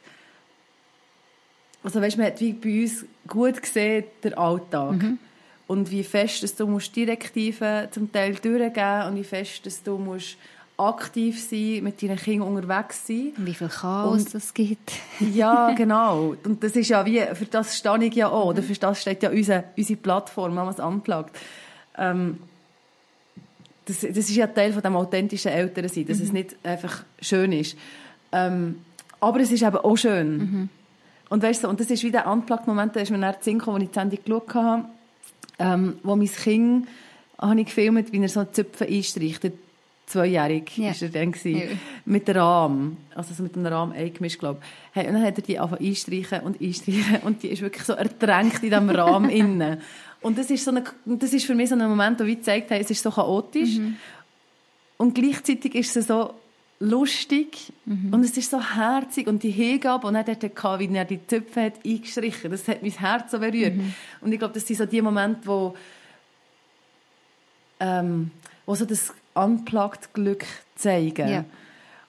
[1.85, 4.93] also weißt, man hat wie bei uns gut gesehen, der Alltag.
[4.93, 5.19] Mhm.
[5.67, 9.99] Und wie fest dass du musst Direktiven zum Teil durchgeben und wie fest dass du
[9.99, 10.37] musst
[10.77, 13.31] aktiv sein, mit deinen Kindern unterwegs sein.
[13.37, 14.91] Wie viel Chaos und, das gibt.
[15.33, 16.35] ja, genau.
[16.43, 19.23] Und das ist ja wie, für das stehe ich ja auch, oder für das steht
[19.23, 21.31] ja unsere, unsere Plattform, Mamas Unplugged.
[21.97, 22.39] Ähm,
[23.85, 26.23] das, das ist ja Teil von dem authentischen Elternsein, dass mhm.
[26.23, 27.77] es nicht einfach schön ist.
[28.31, 28.81] Ähm,
[29.21, 30.37] aber es ist eben auch schön.
[30.37, 30.69] Mhm.
[31.29, 33.77] Und weißt du, und das ist wie der Unplugged-Moment, da ist mir nach Sinn gekommen,
[33.77, 34.85] als ich die Sendung geschaut habe,
[35.57, 36.87] ähm, wo mein Kind
[37.39, 39.43] habe ich gefilmt, wie er so Zöpfe einstreicht
[40.05, 40.91] zweijährig ja.
[40.91, 41.75] ist er dann gewesen, ja.
[42.05, 44.67] mit Rahm, also so mit einem Rahm eingemischt, glaube ich.
[44.93, 47.93] Hey, und dann hat er die einfach einstreichen und einstreichen und die ist wirklich so
[47.93, 49.81] ertränkt in diesem Rahm innen.
[50.21, 52.71] Und das ist, so eine, das ist für mich so ein Moment, wo ich gezeigt
[52.71, 53.97] habe, es ist so chaotisch mhm.
[54.97, 56.33] und gleichzeitig ist es so
[56.79, 61.05] lustig und es ist so herzig und die Hingabe und dann dort hatte, wie er
[61.05, 63.73] die Zöpfe hat eingestrichen, das hat mein Herz so berührt.
[64.21, 65.75] Und ich glaube, das sind so die Momente, wo,
[67.79, 68.31] ähm,
[68.65, 70.45] wo so das unplugged Glück
[70.75, 71.29] zeigen.
[71.29, 71.45] Ja.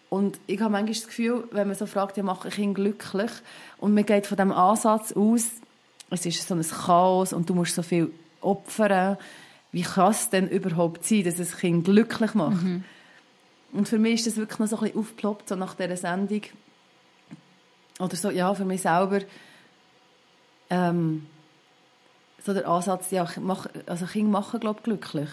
[0.09, 3.31] Und ich habe manchmal das Gefühl, wenn man so fragt, ja, mache ich ihn glücklich?
[3.79, 5.51] Und man geht von dem Ansatz aus,
[6.11, 9.19] es ist so ein Chaos und du musst so viel opfern.
[9.73, 12.65] Wie kann es denn überhaupt sein, dass es Kind glücklich macht?
[13.73, 16.43] Und für mich ist das wirklich noch so ein bisschen aufgeploppt, so nach dieser Sendung.
[17.99, 19.21] Oder so, ja, für mich selber.
[20.71, 21.27] Ähm,
[22.45, 25.29] so der Ansatz, ja, mach, also Kinder machen, glaube ich, glücklich.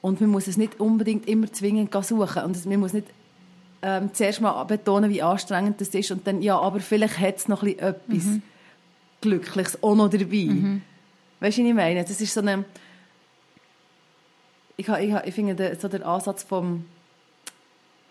[0.00, 2.42] Und man muss es nicht unbedingt immer zwingend suchen.
[2.44, 3.06] Und man muss nicht
[3.82, 6.10] ähm, zuerst mal betonen, wie anstrengend das ist.
[6.10, 8.24] Und dann, ja, aber vielleicht hat es noch ein bisschen etwas
[9.20, 10.80] Glückliches auch noch dabei.
[11.40, 12.02] Weißt du, was ich meine?
[12.02, 12.64] Das ist so eine...
[14.76, 16.84] Ich, ich, ich finde, der, so der Ansatz vom...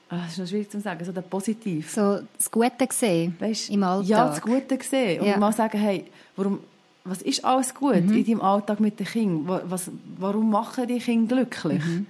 [0.10, 1.91] Ah, das ist noch schwierig zu sagen, so der Positiv.
[1.91, 4.10] So das Gute gesehen Weißt, im Alltag.
[4.10, 5.21] Ja, das Gute sehen.
[5.21, 5.38] Und Ja.
[5.38, 6.60] mal sagen, hey, warum,
[7.04, 8.14] was ist alles gut Mhm.
[8.18, 9.48] in deinem Alltag mit den Kindern?
[9.48, 11.84] Wa- Was, warum machen die Kinder glücklich?
[11.84, 12.06] Mhm.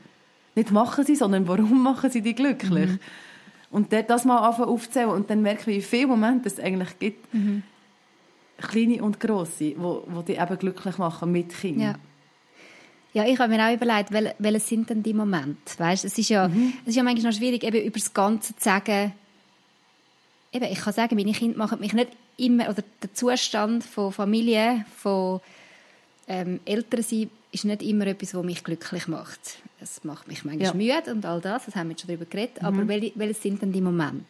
[0.55, 2.89] Nicht machen sie, sondern warum machen sie die glücklich?
[2.89, 2.99] Mhm.
[3.71, 7.33] Und dort das mal aufzählen und dann merken wir, wie viele Momente es eigentlich gibt,
[7.33, 7.63] Mhm.
[8.57, 11.81] kleine und grosse, wo, wo die eben glücklich machen mit Kindern.
[11.81, 11.95] Ja.
[13.13, 15.57] Ja, ich habe mir auch überlegt, wel, welche sind denn die Momente?
[15.77, 16.73] Weißt, es ist ja, Mhm.
[16.83, 19.11] es ist ja manchmal noch schwierig, eben über das Ganze zu sagen.
[20.53, 24.85] Eben, ich kann sagen, meine Kinder machen mich nicht immer, oder der Zustand von Familie,
[24.97, 25.39] von
[26.27, 29.39] ähm, Eltern sein, ist nicht immer etwas, was mich glücklich macht.
[29.79, 30.73] Es macht mich manchmal Ja.
[30.73, 32.63] müde und all das, das haben wir schon darüber geredet.
[32.63, 34.25] Aber welche, welche sind denn die Momente,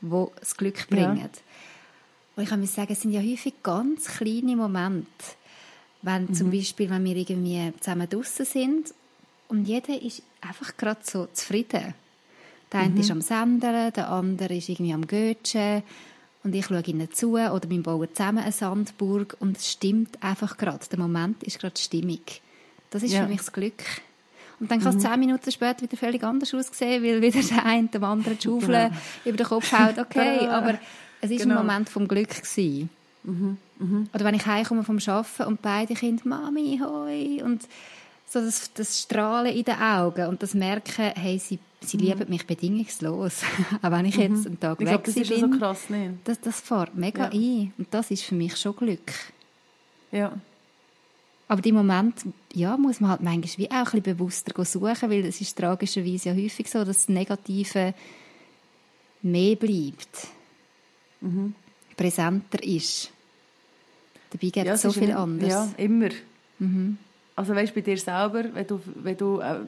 [0.00, 1.28] wo das Glück bringen?
[2.36, 5.06] Und ich kann mir sagen, es sind ja häufig ganz kleine Momente.
[6.02, 8.92] Wenn zum Beispiel, wenn wir irgendwie zusammen draußen sind
[9.48, 11.94] und jeder ist einfach gerade so zufrieden.
[12.72, 15.82] Der eine ist am Sendern, der andere ist irgendwie am Götschen
[16.42, 20.56] und ich schaue ihnen zu oder wir bauen zusammen eine Sandburg und es stimmt einfach
[20.56, 20.80] gerade.
[20.90, 22.40] Der Moment ist gerade stimmig.
[22.90, 23.22] Das ist Ja.
[23.22, 23.82] für mich das Glück.
[24.58, 27.88] Und dann kann es zehn Minuten später wieder völlig anders aussehen, weil wieder der eine
[27.88, 28.90] dem anderen die Schaufel
[29.24, 29.98] über den Kopf haut.
[29.98, 30.78] Okay, aber
[31.20, 31.58] es ist Genau.
[31.60, 32.88] ein Moment vom Glück gewesen.
[34.14, 37.62] Oder wenn ich heimkomme vom Arbeiten und beide Kinder «Mami, hoi!» und
[38.32, 42.46] so das, das Strahlen in den Augen und das Merken, hey, sie, sie lieben mich
[42.46, 43.42] bedingungslos.
[43.82, 45.52] Auch wenn ich jetzt einen Tag Ich weg glaube, das ist bin.
[45.52, 46.12] so krass, nicht?
[46.24, 47.30] das, das fährt mega Ja.
[47.30, 47.72] ein.
[47.76, 49.12] Und das ist für mich schon Glück.
[50.10, 50.32] Ja.
[51.48, 52.14] Aber die Moment,
[52.54, 56.30] ja, muss man halt manchmal wie auch ein bisschen bewusster suchen, weil es ist tragischerweise
[56.30, 57.92] ja häufig so, dass das Negative
[59.20, 60.28] mehr bleibt,
[61.96, 63.10] präsenter ist.
[64.30, 65.52] Dabei gibt Ja, es so ist viel anderes.
[65.52, 66.08] Ja, immer.
[67.34, 69.60] Also weißt, bei dir selber, wenn du, wenn du äh,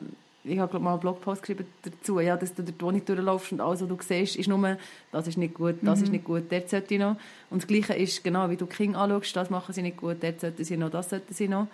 [0.45, 3.53] ich habe glaub, mal einen Blogpost geschrieben dazu, ja, dass du durch die Wohnung durchlaufst
[3.53, 4.77] und alles, was du siehst, ist nur,
[5.11, 7.17] das ist nicht gut, das ist nicht gut, dort sollte ich noch.
[7.49, 10.41] Und das Gleiche ist, genau, wie du Kinder anschaust, das machen sie nicht gut, dort
[10.41, 11.67] sollten sie noch, das sollten sie noch.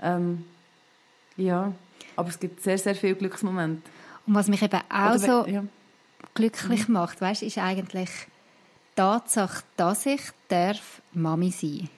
[0.00, 0.44] Ähm,
[1.36, 1.72] ja,
[2.16, 3.82] aber es gibt sehr, sehr viele Glücksmomente.
[4.26, 5.64] Und was mich eben auch Oder so ja.
[6.32, 11.90] glücklich macht, weißt, ist eigentlich die Tatsache, dass ich darf Mami sein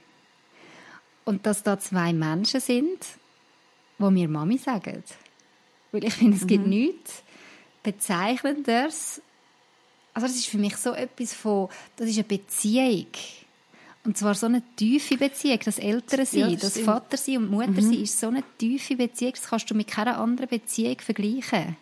[1.24, 2.98] Und dass da zwei Menschen sind,
[3.98, 5.02] die mir Mami sagen.
[5.92, 7.22] Weil ich finde, es gibt nichts
[7.82, 9.22] Bezeichnenderes.
[10.14, 13.06] Also das ist für mich so etwas von, das ist eine Beziehung.
[14.04, 16.78] Und zwar so eine tiefe Beziehung, das Eltern sein, Ja, das das.
[16.80, 20.18] Vater sein und Mutter sein, ist so eine tiefe Beziehung, das kannst du mit keiner
[20.18, 21.76] anderen Beziehung vergleichen.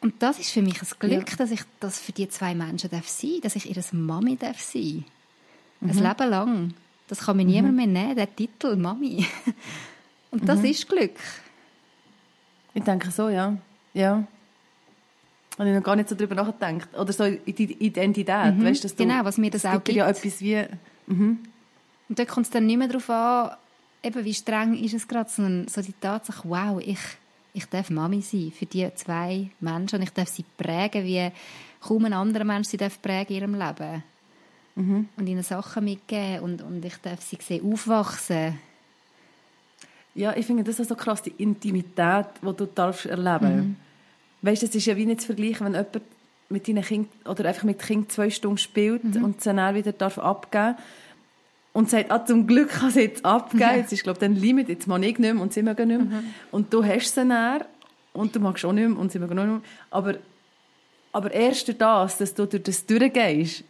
[0.00, 1.36] Und das ist für mich ein Glück, Ja.
[1.36, 5.04] dass ich das für die zwei Menschen darf sein, dass ich ihre Mami darf sein.
[5.80, 5.90] Mhm.
[5.90, 6.74] Ein Leben lang.
[7.08, 9.26] Das kann mir niemand mehr nehmen, der Titel Mami.
[10.30, 10.46] Und Mhm.
[10.46, 11.14] das ist Glück.
[12.74, 13.56] Ich denke so, ja.
[13.94, 14.24] Ja.
[15.58, 16.88] Habe ich noch gar nicht so drüber nachgedacht.
[16.96, 19.96] Oder so die Identität, weißt, dass du, Genau, was mir das es auch gibt.
[19.96, 20.64] ja etwas wie...
[21.08, 23.50] Und dort kommt es dann nicht mehr darauf an,
[24.02, 26.98] eben wie streng ist es gerade, sondern so die Tatsache, wow, ich,
[27.54, 31.30] ich darf Mami sein für die zwei Menschen und ich darf sie prägen, wie
[31.80, 34.02] kaum ein anderer Mensch sie darf prägen in ihrem Leben.
[34.76, 38.56] Und ihnen Sachen mitgeben und, und ich darf sie sehen aufwachsen.
[40.18, 43.76] Ja, ich finde das auch so krass, die Intimität, die du darfst erleben Mhm.
[44.42, 46.00] Weißt du, es ist ja wie nicht zu vergleichen, wenn jemand
[46.48, 49.24] mit deinen Kindern oder einfach mit Kind zwei Stunden spielt Mhm.
[49.24, 50.76] und sie dann wieder darf abgeben
[51.72, 53.76] und sagt, ah, zum Glück kann sie jetzt abgeben.
[53.76, 55.98] Jetzt ist, glaube ich, dann Limit, jetzt mag ich nicht mehr und sie mögen nicht
[56.10, 56.20] mehr.
[56.20, 56.26] Mhm.
[56.50, 57.62] Und du hast sie dann
[58.12, 59.62] und du magst auch nicht mehr und sie mögen auch nicht mehr.
[59.90, 60.14] Aber,
[61.12, 63.64] aber erst durch das, dass du durch das durchgehst,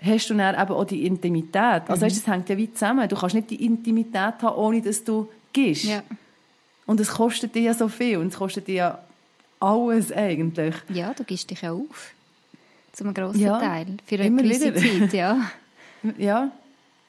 [0.00, 1.82] hast du dann eben auch die Intimität.
[1.88, 3.08] Also weißt, das hängt ja wie zusammen.
[3.08, 5.84] Du kannst nicht die Intimität haben, ohne dass du gehst.
[5.84, 6.02] Ja.
[6.86, 8.98] Und es kostet dir ja so viel und es kostet dir ja
[9.60, 10.74] alles eigentlich.
[10.88, 12.12] Ja, du gibst dich ja auf.
[12.92, 13.86] Zum grossen Ja, Teil.
[14.06, 15.00] Für eine immer gewisse wieder.
[15.00, 15.50] Zeit, ja.
[16.18, 16.50] Ja,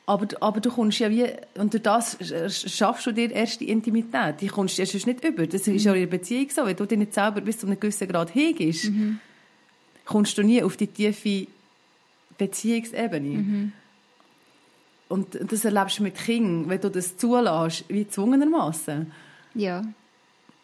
[0.06, 1.25] aber, aber du kommst ja wie,
[1.56, 2.15] und durch das
[2.71, 4.39] schaffst du dir erst die Intimität.
[4.39, 5.47] Die kommst du ja sonst nicht über.
[5.47, 6.63] Das ist ja in einer Beziehung so.
[6.65, 8.91] Wenn du dich nicht selber bis zu einem gewissen Grad hegst,
[10.06, 11.47] kommst du nie auf die tiefe
[12.38, 13.71] Beziehungsebene.
[15.13, 19.12] Und das erlebst du mit Kindern, wenn du das zulässt, wie zwungenermassen.
[19.54, 19.84] Ja.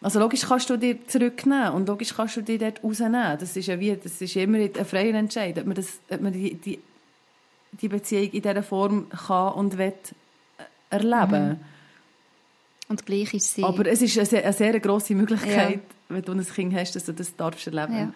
[0.02, 3.38] Also logisch kannst du dir zurücknehmen und logisch kannst du dir dort rausnehmen.
[3.38, 6.32] Das ist ja wie, das ist immer ein freier Entscheid, ob man, das, ob man
[6.32, 6.80] die, die,
[7.80, 9.92] die Beziehung in dieser Form kann und will
[10.58, 10.64] äh,
[10.96, 11.60] erleben.
[12.88, 13.62] Und gleich ist sie...
[13.62, 17.04] Aber es ist eine sehr, eine sehr grosse Möglichkeit, wenn du ein Kind hast, dass
[17.04, 17.96] du das darfst erleben.
[17.96, 18.12] Ja.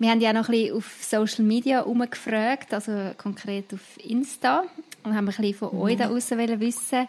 [0.00, 4.64] Wir haben ja noch ein bisschen auf Social Media umgefragt, also konkret auf Insta,
[5.08, 7.08] und haben ein bisschen von euch da raus wollen wissen,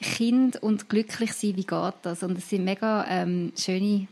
[0.00, 2.22] Kind und glücklich sein, wie geht das?
[2.22, 4.08] Und es sind mega ähm, schöne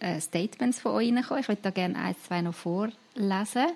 [0.00, 1.42] äh, Statements von euch reingekommen.
[1.42, 3.66] Ich würde da gerne eins, zwei noch vorlesen.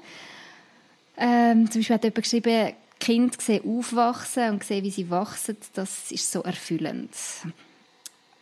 [1.18, 6.10] Ähm, zum Beispiel hat jemand geschrieben, Kind sehen aufwachsen und sehen, wie sie wachsen, das
[6.10, 7.10] ist so erfüllend.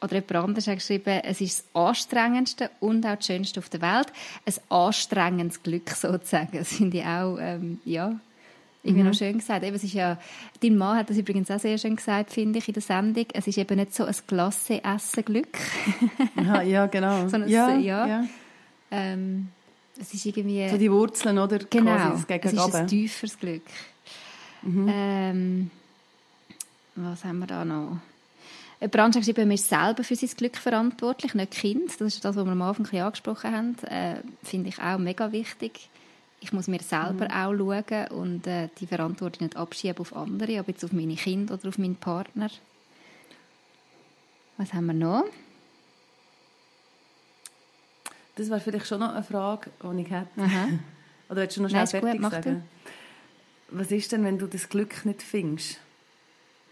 [0.01, 3.81] Oder jemand anderes hat geschrieben, es ist das anstrengendste und auch das schönste auf der
[3.81, 4.13] Welt.
[4.47, 6.51] Ein anstrengendes Glück sozusagen.
[6.59, 8.19] Das finde ich auch, ähm, ja,
[8.83, 9.65] irgendwie noch schön gesagt.
[9.65, 10.19] Eben, es ist ja,
[10.63, 13.27] dein Mann hat das übrigens auch sehr schön gesagt, finde ich, in der Sendung.
[13.33, 15.59] Es ist eben nicht so ein Glasse-Essen-Glück.
[16.37, 17.29] Ja, ja genau.
[17.29, 18.07] So ein- ja, ja.
[18.07, 18.25] ja.
[18.91, 19.49] ähm,
[20.01, 20.69] es ist irgendwie...
[20.69, 21.59] So die Wurzeln, oder?
[21.59, 23.63] Genau, Quasi es ist ein tieferes Glück.
[24.65, 25.71] Ähm,
[26.95, 27.99] was haben wir da noch?
[28.81, 31.91] Anderes hat geschrieben, man ist selber für sein Glück verantwortlich, nicht Kind.
[32.01, 33.77] Das ist das, was wir am Anfang angesprochen haben.
[33.85, 35.89] Äh, Finde ich auch mega wichtig.
[36.41, 40.69] Ich muss mir selber auch schauen und äh, die Verantwortung nicht abschieben auf andere, ob
[40.69, 42.49] jetzt auf meine Kinder oder auf meinen Partner.
[44.57, 45.25] Was haben wir noch?
[48.37, 50.41] Das wäre vielleicht schon noch eine Frage, die ich hätte.
[50.41, 50.69] Aha.
[51.29, 52.63] Oder willst du noch Nein, schnell gut, fertig mach sagen?
[53.71, 55.79] Was ist denn, wenn du das Glück nicht findest?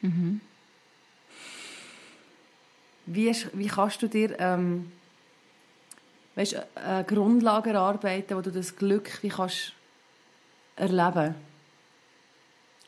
[0.00, 0.40] Mhm.
[3.07, 4.92] Wie, wie kannst du dir ähm,
[6.37, 9.72] weißt, eine Grundlage erarbeiten, wo du das Glück wie kannst
[10.77, 11.35] erleben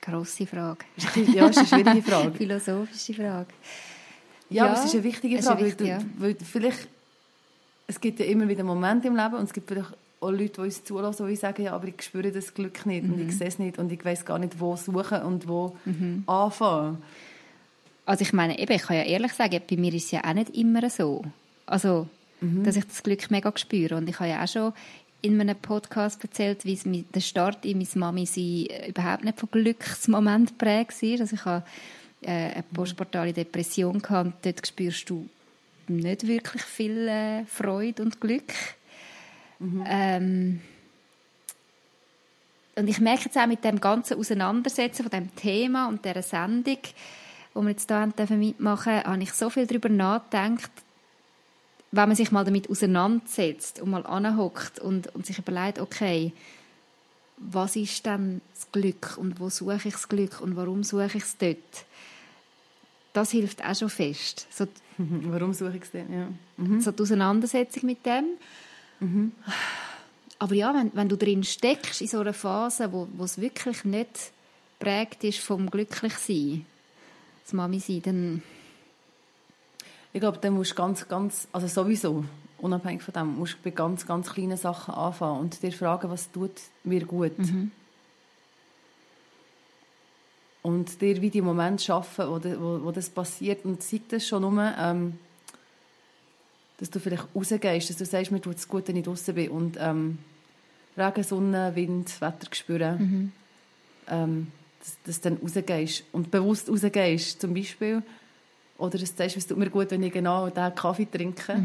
[0.01, 0.85] Grosse Frage.
[1.35, 2.33] Ja, das ist eine schwierige Frage.
[2.37, 3.49] Philosophische Frage.
[4.51, 5.65] Ja, Ja, aber es ist eine wichtige Frage.
[5.67, 5.99] wichtig, weil, ja.
[5.99, 6.89] du, weil vielleicht,
[7.87, 10.61] es gibt ja immer wieder Momente im Leben und es gibt vielleicht auch Leute, die
[10.61, 13.29] uns zulassen, die sagen, ja, aber ich spüre das Glück nicht und Mhm.
[13.29, 15.77] ich sehe es nicht und ich weiß gar nicht, wo suchen und wo
[16.27, 17.03] anfangen.
[18.07, 20.33] Also ich meine, eben, ich kann ja ehrlich sagen, bei mir ist es ja auch
[20.33, 21.25] nicht immer so.
[21.67, 22.09] Also,
[22.41, 23.97] dass ich das Glück mega spüre.
[23.97, 24.73] Und ich habe ja auch schon
[25.23, 29.41] in einem Podcast erzählt, wie es der Start in meine Mami sie äh, überhaupt nicht
[29.41, 31.21] von Glücksmoment prägt war.
[31.21, 31.65] Also ich habe
[32.23, 35.29] äh, eine postportale Depression gehabt und dort spürst du
[35.89, 38.53] nicht wirklich viel äh, Freude und Glück.
[39.61, 40.61] Ähm,
[42.77, 46.79] und ich merke jetzt auch mit dem ganzen Auseinandersetzen von dem Thema und dieser Sendung,
[47.55, 50.71] wo wir jetzt hier haben dürfen mitmachen, habe ich so viel darüber nachgedacht,
[51.91, 56.33] wenn man sich mal damit auseinandersetzt und mal anhockt und, und sich überlegt, okay,
[57.39, 61.23] was ist denn das Glück und wo suche ich das Glück und warum suche ich
[61.23, 61.87] es dort?
[63.13, 64.47] Das hilft auch schon fest.
[64.51, 64.67] So,
[64.99, 66.13] Warum suche ich es denn?
[66.13, 66.81] Ja.
[66.81, 68.25] so die Auseinandersetzung mit dem.
[70.41, 73.85] Aber ja, wenn, wenn du drin steckst, in so einer Phase, wo, wo es wirklich
[73.85, 74.33] nicht
[74.79, 76.67] prägt ist vom Glücklichsein,
[77.45, 78.43] das Mami sein, dann
[80.13, 82.25] Ich glaube, dann musst du ganz, ganz, also sowieso,
[82.59, 86.31] unabhängig von dem, musst du bei ganz, ganz kleinen Sachen anfangen und dir fragen, was
[86.31, 86.53] tut
[86.85, 87.33] mir gut.
[90.63, 93.65] Und dir wie die Momente schaffen, wo, wo, wo das passiert.
[93.65, 95.19] Und sei das schon nur, ähm,
[96.79, 99.51] dass du vielleicht rausgehst, dass du sagst, mir tut es gut, wenn ich draußen bin.
[99.51, 100.19] Und ähm,
[100.97, 103.33] Regen, Sonne, Wind, Wetter spüren.
[104.09, 108.03] Ähm, dass, dass du dann rausgehst und bewusst rausgehst, zum Beispiel.
[108.79, 111.61] Oder du sagst, es tut mir gut, wenn ich genau diesen Kaffee trinke.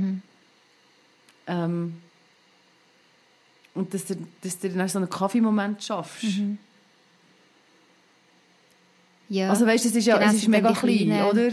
[1.47, 1.97] Ähm,
[3.75, 6.25] und dass du, dass du dann so einen Kaffeemoment schaffst.
[9.29, 11.49] ja, Also weißt, es ist ja Genau, es es ist mega klein, kleinen- oder?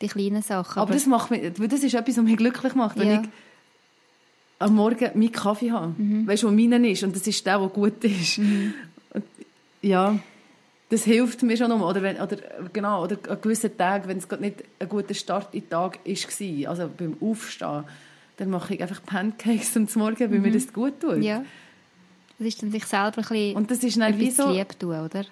[0.00, 0.78] die kleinen Sachen.
[0.80, 3.20] Aber, das macht mich, das ist etwas, was mich glücklich macht, wenn Ja.
[3.22, 3.28] ich
[4.58, 5.94] am Morgen meinen Kaffee habe.
[6.00, 6.26] Mhm.
[6.26, 8.38] Weißt du, wo meinen ist und das ist der, der gut ist.
[8.38, 8.74] Und,
[9.82, 10.18] ja,
[10.90, 11.80] das hilft mir schon noch.
[11.80, 12.36] Oder, wenn, oder,
[12.72, 15.98] genau, oder an gewissen Tagen, wenn es gerade nicht ein guter Start in den Tag
[16.04, 17.84] war, also beim Aufstehen,
[18.36, 21.16] dann mache ich einfach Pancakes am Morgen, weil mir das gut tut.
[21.16, 21.22] Mhm.
[21.22, 21.44] ja,
[22.38, 24.50] das ist dann sich selber ein bisschen Und das ist dann wie so...
[24.50, 25.24] lieb tun, oder?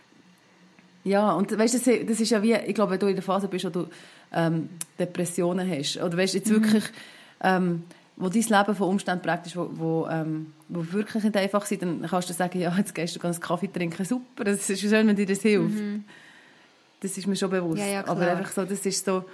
[1.04, 3.48] Ja, und weißt, das, das ist ja wie, ich glaube, wenn du in der Phase
[3.48, 3.86] bist, wo du
[4.32, 4.68] ähm,
[4.98, 6.84] Depressionen hast, oder weißt, jetzt wirklich,
[7.42, 7.84] ähm,
[8.18, 11.82] wo dein Leben von Umständen prägt ist, wo, wo, ähm, wo wirklich nicht einfach sind,
[11.82, 15.06] dann kannst du sagen, ja, jetzt gehst du einen Kaffee trinken, super, das ist schön,
[15.06, 15.76] wenn dir das hilft.
[15.76, 16.04] Mhm.
[17.00, 17.78] Das ist mir schon bewusst.
[17.78, 19.24] Ja, ja, Aber einfach so, das ist so,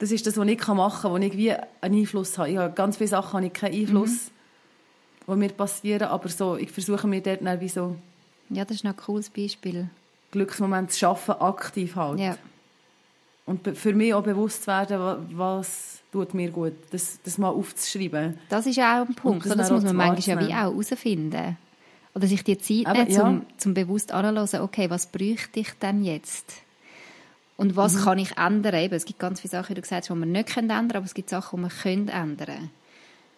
[0.00, 2.50] das ist das, was ich machen kann, wo ich wie einen Einfluss habe.
[2.50, 4.32] Ich habe ganz viele Sachen habe ich keinen Einfluss,
[5.26, 5.32] mhm.
[5.32, 7.94] die mir passieren, aber so, ich versuche mir dort dann wie so...
[8.48, 9.88] Ja, das ist noch ein cooles Beispiel.
[10.32, 12.18] Glücksmomente zu schaffen, aktiv halt.
[12.18, 12.36] Ja.
[13.46, 18.38] Und für mich auch bewusst zu werden, was tut mir gut, das, das mal aufzuschreiben.
[18.48, 19.46] Das ist auch ein Punkt.
[19.46, 21.56] Das, das muss man manchmal ja wie auch herausfinden.
[22.14, 23.22] Oder sich die Zeit nehmen, ja.
[23.22, 26.54] um, zum bewusst anzuhören, okay, was bräuchte ich denn jetzt?
[27.56, 28.00] Und was mhm.
[28.00, 28.74] kann ich ändern?
[28.74, 30.96] Eben, es gibt ganz viele Sachen, wie du gesagt hast, die man nicht ändern können,
[30.96, 32.70] aber es gibt Sachen, die man können ändern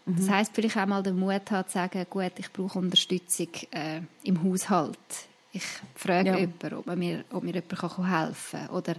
[0.06, 0.16] mhm.
[0.16, 4.00] Das heisst, vielleicht auch mal den Mut haben, zu sagen, gut, ich brauche Unterstützung äh,
[4.22, 4.96] im Haushalt.
[5.52, 6.38] Ich frage ja.
[6.38, 8.68] jemanden, ob mir, ob mir jemand helfen kann.
[8.70, 8.94] Oder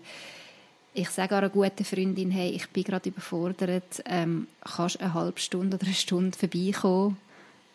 [0.94, 5.78] ich sage einer guten Freundin, hey, ich bin gerade überfordert, ähm, kannst eine halbe Stunde
[5.78, 7.18] oder eine Stunde vorbeikommen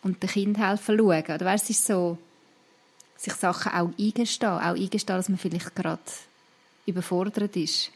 [0.03, 1.25] und dem Kind helfen schauen.
[1.25, 2.19] Oder weißt, es ist so,
[3.17, 6.01] sich Sachen auch eingestehen, auch eingestehen, dass man vielleicht gerade
[6.87, 7.91] überfordert ist.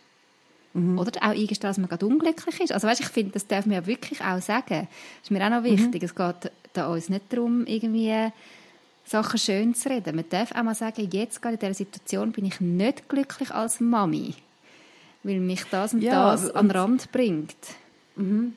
[0.75, 0.99] Mhm.
[0.99, 2.73] Oder auch eingestehen, dass man gerade unglücklich ist.
[2.73, 4.89] Also weißt, ich finde, das darf man ja wirklich auch sagen.
[4.89, 6.03] Das ist mir auch noch wichtig.
[6.03, 6.07] Mhm.
[6.07, 8.33] Es geht da uns nicht darum, irgendwie
[9.05, 10.17] Sachen schön zu reden.
[10.17, 13.79] Man darf auch mal sagen, jetzt gerade in dieser Situation bin ich nicht glücklich als
[13.79, 14.35] Mami
[15.23, 17.57] weil mich das und ja, das an den Rand bringt.
[18.17, 18.55] Mhm.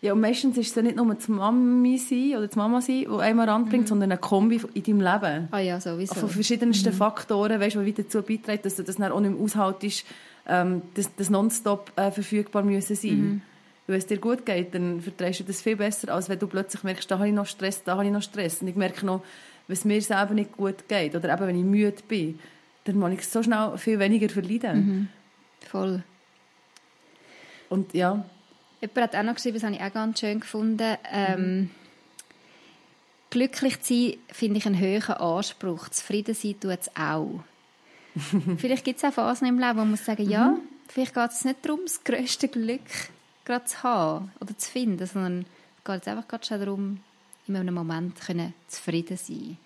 [0.00, 3.04] Ja, und meistens ist es ja nicht nur das Mami sein oder das Mama sein,
[3.08, 3.88] das einem an den Rand bringt, mhm.
[3.88, 5.48] sondern eine Kombi in deinem Leben.
[5.52, 6.14] Ah ja, sowieso.
[6.16, 6.96] Von verschiedensten mhm.
[6.96, 10.04] Faktoren, weißt, die dazu beitragen, dass du das dann auch nicht mehr aushaltest,
[10.48, 13.16] ähm, das, das nonstop äh, verfügbar müssen sein.
[13.16, 13.42] Mhm.
[13.86, 16.82] Wenn es dir gut geht, dann verträgst du das viel besser, als wenn du plötzlich
[16.82, 18.60] merkst, da habe ich noch Stress, da habe ich noch Stress.
[18.60, 19.22] Und ich merke noch,
[19.68, 22.40] wenn es mir selber nicht gut geht oder eben wenn ich müde bin,
[22.84, 24.86] dann muss ich so schnell viel weniger verleiden.
[24.86, 25.08] Mhm.
[25.72, 26.02] Voll.
[27.70, 28.26] Und ja.
[28.82, 30.98] Jemand hat auch noch geschrieben, das habe ich auch ganz schön gefunden.
[31.10, 31.70] Ähm, mhm.
[33.30, 35.88] Glücklich zu sein, finde ich einen höheren Anspruch.
[35.88, 37.42] Zufrieden sein tut es auch.
[38.58, 40.60] vielleicht gibt es auch Phasen im Leben, wo man muss sagen, ja, mhm.
[40.88, 42.82] vielleicht geht es nicht darum, das grösste Glück
[43.46, 45.46] gerade zu haben oder zu finden, sondern
[45.78, 47.00] es geht jetzt einfach gerade schon darum,
[47.48, 49.56] in einem Moment können zufrieden sein.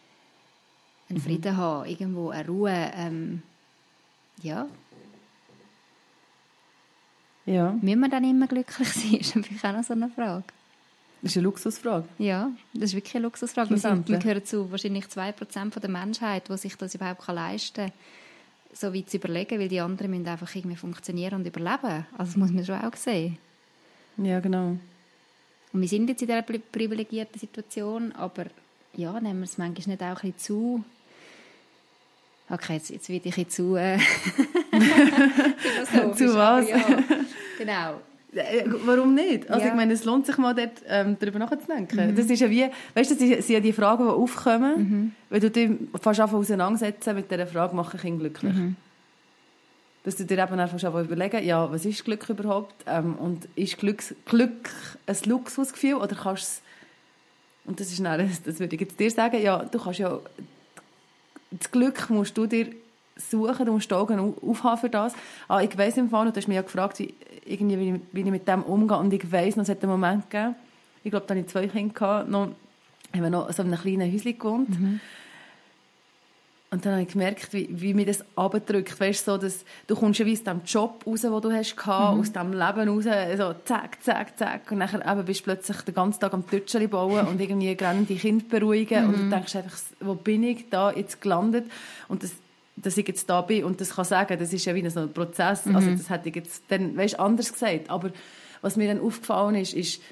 [1.08, 1.22] Einen mhm.
[1.22, 2.92] Frieden haben, irgendwo eine Ruhe.
[2.94, 3.42] Ähm,
[4.40, 4.68] ja,
[7.46, 7.78] ja.
[7.80, 9.18] Müssen wir dann immer glücklich sein?
[9.18, 10.44] Das ist natürlich auch noch so eine Frage.
[11.22, 12.08] Das ist eine Luxusfrage.
[12.18, 13.70] Ja, das ist wirklich eine Luxusfrage.
[13.70, 17.92] Wir, sind, wir gehören zu wahrscheinlich 2% der Menschheit, die sich das überhaupt leisten kann,
[18.72, 22.06] so weit zu überlegen, weil die anderen müssen einfach irgendwie funktionieren und überleben.
[22.18, 23.38] Also das muss man schon auch sehen.
[24.18, 24.76] Ja, genau.
[25.72, 28.46] Und wir sind jetzt in dieser privilegierten Situation, aber
[28.94, 30.84] ja, nehmen wir es manchmal nicht auch ein bisschen zu
[32.48, 33.74] Okay, jetzt, jetzt werde ich zu.
[33.74, 33.98] Äh,
[36.14, 36.68] zu was?
[36.68, 36.76] Ja,
[37.58, 38.00] genau.
[38.34, 39.48] Äh, warum nicht?
[39.50, 39.68] Also ja.
[39.68, 42.10] ich meine, es lohnt sich mal dort, ähm, darüber nachzudenken.
[42.10, 42.16] Mhm.
[42.16, 45.12] Das ist ja wie, weißt du, das sind ja die Fragen, die aufkommen, mhm.
[45.30, 48.54] wenn du dich fast auseinandersetzen mit dieser Frage, mache ich ihn glücklich?
[48.54, 48.76] Mhm.
[50.04, 52.74] Dass du dir eben einfach überlegen, ja, was ist Glück überhaupt?
[52.86, 54.70] Ähm, und ist Glück, Glück
[55.06, 56.62] ein Luxusgefühl oder kannst
[57.64, 60.20] und das ist dann, das würde ich jetzt dir sagen, ja, du kannst ja
[61.50, 62.68] das Glück musst du dir
[63.16, 65.14] suchen, du musst die Augen aufhaben für das.
[65.48, 67.14] Ah, ich weiss im Fall, du hast mich ja gefragt, wie,
[67.46, 69.92] irgendwie, wie, ich, wie ich mit dem umgehe und ich weiss noch, es hat einen
[69.92, 70.54] Moment gegeben,
[71.04, 72.48] ich glaube, da hatte ich zwei Kinder, gehabt, noch,
[73.14, 74.80] haben wir noch so in einem kleinen Häuschen gewohnt.
[74.80, 75.00] Mhm.
[76.68, 78.98] Und dann habe ich gemerkt, wie, wie mir das abdrückt.
[78.98, 82.14] Weißt so, dass du kommst ja wie aus dem Job raus, den du hast gehabt,
[82.14, 82.20] mhm.
[82.20, 83.04] aus dem Leben raus,
[83.38, 84.72] so zack, zack, zack.
[84.72, 88.16] Und dann eben bist du plötzlich den ganzen Tag am Tötscheli bauen und irgendwie die
[88.16, 89.06] Kinder beruhigen.
[89.06, 89.08] Mhm.
[89.08, 91.70] Und du denkst einfach, wo bin ich da jetzt gelandet?
[92.08, 92.32] Und das,
[92.76, 95.12] dass ich jetzt da bin und das kann sagen, das ist ja wie so ein
[95.12, 95.66] Prozess.
[95.66, 95.76] Mhm.
[95.76, 97.90] Also das hätte ich jetzt dann, weißt, anders gesagt.
[97.90, 98.10] Aber
[98.60, 100.02] was mir dann aufgefallen ist, ist,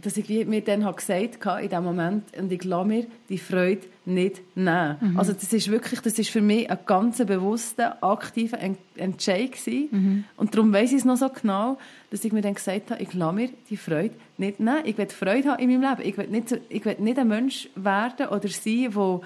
[0.00, 3.38] dass ich mir dann habe gesagt habe, in dem Moment, und ich lasse mir die
[3.38, 4.96] Freude nicht nehmen.
[5.00, 5.18] Mhm.
[5.18, 8.58] Also das ist wirklich, das ist für mich ein ganz bewusster, aktiver
[8.94, 9.88] Entscheid gewesen.
[9.90, 10.24] Mhm.
[10.36, 11.78] Und darum weiß ich es noch so genau,
[12.10, 14.82] dass ich mir dann gesagt habe, ich lasse mir die Freude nicht nehmen.
[14.84, 16.08] Ich will Freude haben in meinem Leben.
[16.08, 19.20] Ich will nicht, ich will nicht ein Mensch werden oder sein, der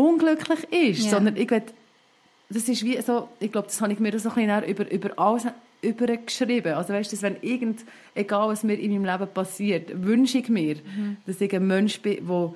[0.00, 1.10] unglücklich ist, ja.
[1.10, 1.62] sondern ich will,
[2.48, 5.18] das ist wie so, ich glaube, das habe ich mir so ein bisschen über, über
[5.18, 5.46] alles
[5.82, 6.74] übergeschrieben.
[6.74, 7.84] Also weißt du, wenn irgend,
[8.14, 11.18] egal was mir in meinem Leben passiert, wünsche ich mir, mhm.
[11.26, 12.54] dass ich ein Mensch bin, der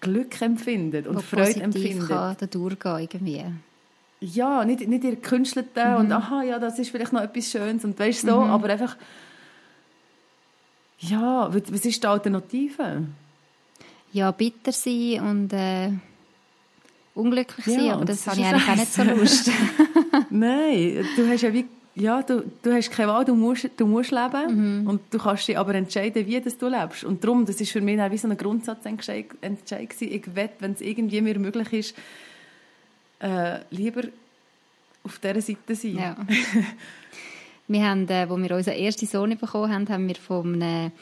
[0.00, 2.08] Glück empfindet und wo Freude empfindet.
[2.08, 3.44] kann da durchgehen irgendwie.
[4.20, 5.96] Ja, nicht, nicht ihr Künstelten mhm.
[5.96, 8.50] und aha, ja, das ist vielleicht noch etwas Schönes und weißt so, mhm.
[8.50, 8.96] aber einfach
[10.98, 13.04] ja, was ist die Alternative?
[14.12, 15.90] Ja, bitter sein und äh,
[17.16, 19.50] unglücklich sein, ja, aber das, das habe ich eigentlich auch nicht so Lust.
[20.30, 21.66] Nein, du hast ja wie
[21.98, 24.86] ja, du, du hast keine Wahl, du musst, du musst leben mhm.
[24.86, 27.04] und du kannst dich aber entscheiden, wie das du lebst.
[27.04, 30.12] Und darum, das ist für mich auch wie so ein Grundsatzentscheid Entscheid gewesen.
[30.12, 31.94] Ich wette, wenn es irgendwie mir möglich ist,
[33.20, 34.02] äh, lieber
[35.04, 35.96] auf dieser Seite sein.
[35.96, 36.16] Ja.
[37.68, 40.92] wir haben, äh, wo wir unseren ersten Sohn bekommen haben, haben wir von einem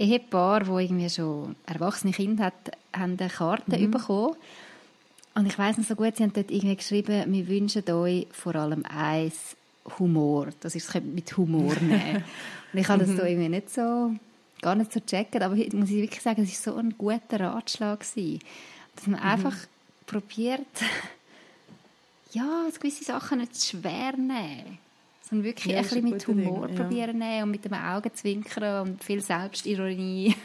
[0.00, 3.92] Ehepaar, wo irgendwie schon erwachsene Kinder hat, haben eine Karte mhm.
[3.92, 4.34] bekommen.
[5.34, 8.56] Und ich weiß noch so gut, sie haben dort irgendwie geschrieben, wir wünschen euch vor
[8.56, 9.56] allem eins,
[9.98, 10.48] Humor.
[10.60, 12.24] Das ist mit Humor nehmen.
[12.72, 14.14] Und ich habe das so irgendwie nicht so,
[14.60, 17.40] gar nicht so checken, aber ich muss ich wirklich sagen, es war so ein guter
[17.40, 18.40] Ratschlag gewesen,
[18.96, 19.26] dass man mhm.
[19.26, 19.56] einfach
[20.06, 20.66] probiert,
[22.32, 24.78] ja, gewisse Sachen nicht zu schwer nehmen,
[25.28, 26.82] sondern wirklich ja, ein bisschen mit Humor Ding, ja.
[26.82, 30.36] probieren nehmen und mit dem Augenzwinkern und viel Selbstironie.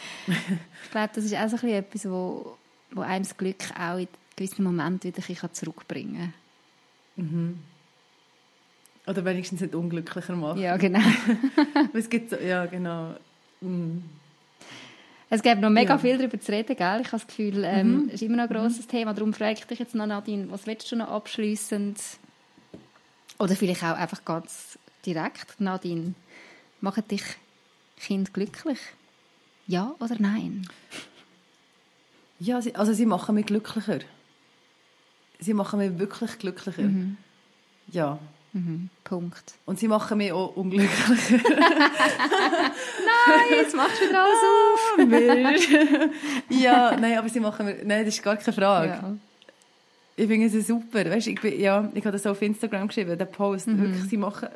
[0.26, 2.56] ich glaube, das ist auch so ein bisschen etwas, wo,
[2.92, 4.08] wo einem das Glück auch in
[4.40, 6.32] gewissen Momenten wieder ein zurückbringen
[7.16, 7.24] kann.
[7.24, 7.58] Mhm.
[9.06, 10.60] Oder wenigstens nicht unglücklicher machen.
[10.60, 11.00] Ja, genau.
[11.92, 13.14] es gibt so, ja, genau.
[13.60, 13.98] Mm.
[15.28, 15.98] Es gibt noch mega ja.
[15.98, 17.00] viel darüber zu reden, gell?
[17.00, 18.08] Ich habe das Gefühl, ähm, mhm.
[18.08, 18.90] ist immer noch ein grosses mhm.
[18.90, 19.14] Thema.
[19.14, 21.98] Darum frage ich dich jetzt noch, Nadine, was willst du noch abschließend?
[23.38, 26.14] Oder vielleicht auch einfach ganz direkt, Nadine,
[26.80, 27.22] machen dich
[27.96, 28.78] Kind glücklich?
[29.66, 30.66] Ja oder nein?
[32.38, 34.00] Ja, also sie machen mich glücklicher.
[35.40, 36.82] Sie machen mich wirklich glücklicher.
[36.82, 37.16] Mhm.
[37.90, 38.18] Ja.
[38.52, 38.90] Mhm.
[39.04, 39.54] Punkt.
[39.64, 41.38] Und sie machen mich auch unglücklicher.
[41.48, 46.10] nein, jetzt machst du wieder alles auf.
[46.48, 47.76] ja, nein, aber sie machen mir...
[47.84, 48.88] Nein, das ist gar keine Frage.
[48.88, 49.16] Ja.
[50.16, 51.04] Ich finde es super.
[51.04, 53.68] Weißt, ich, bin, ja, ich habe das auf Instagram geschrieben, den Post.
[53.68, 53.82] Mhm.
[53.82, 54.48] Wirklich, sie machen...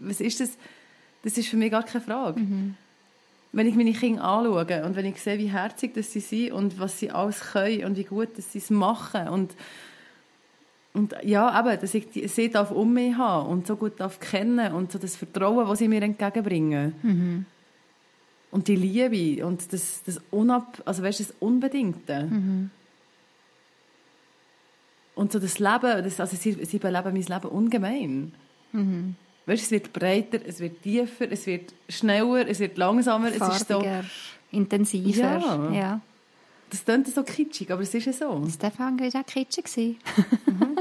[0.00, 0.50] Was ist das?
[1.22, 2.40] Das ist für mich gar keine Frage.
[2.40, 2.74] Mhm.
[3.52, 6.78] Wenn ich meine Kinder anschaue und wenn ich sehe, wie herzig das sie sind und
[6.78, 9.54] was sie alles können und wie gut dass sie es machen und
[10.98, 14.72] und ja, eben, dass ich sie darf um mich haben und so gut darf kennen
[14.72, 16.94] und so das Vertrauen, das sie mir entgegenbringen.
[17.02, 17.46] Mhm.
[18.50, 22.24] Und die Liebe und das, das Unab, also weißt, das Unbedingte.
[22.24, 22.70] Mhm.
[25.14, 28.32] Und so das Leben, das, also sie, sie beleben mein Leben ungemein.
[28.72, 29.14] Mhm.
[29.46, 33.28] Weißt, es wird breiter, es wird tiefer, es wird schneller, es wird langsamer.
[33.28, 33.84] Farbiger, es ist so,
[34.50, 35.22] intensiver.
[35.22, 35.72] Ja.
[35.72, 36.00] ja.
[36.70, 38.46] Das klingt so kitschig, aber es ist ja so.
[38.58, 39.66] Das war auch kitschig.
[40.46, 40.78] mhm.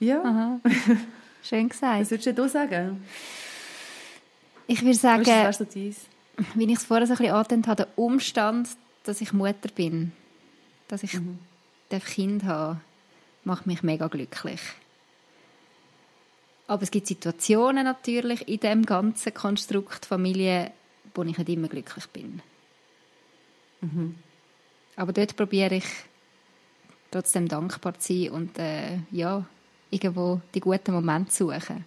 [0.00, 0.22] Ja.
[0.22, 0.60] Aha.
[1.42, 2.00] Schön gesagt.
[2.00, 3.04] Was würdest du sagen?
[4.66, 5.66] Ich würde sagen, weißt du,
[6.54, 8.68] wie ich es vorher so ein bisschen angetönt habe, der Umstand,
[9.04, 10.12] dass ich Mutter bin,
[10.88, 11.38] dass ich mhm.
[11.90, 12.80] Kind habe,
[13.44, 14.60] macht mich mega glücklich.
[16.66, 20.72] Aber es gibt Situationen natürlich in dem ganzen Konstrukt Familie,
[21.14, 22.42] wo ich nicht immer glücklich bin.
[23.80, 24.16] Mhm.
[24.96, 25.84] Aber dort probiere ich
[27.10, 29.44] trotzdem dankbar zu sein und äh, ja,
[29.90, 31.84] irgendwo die guten Momente suchen.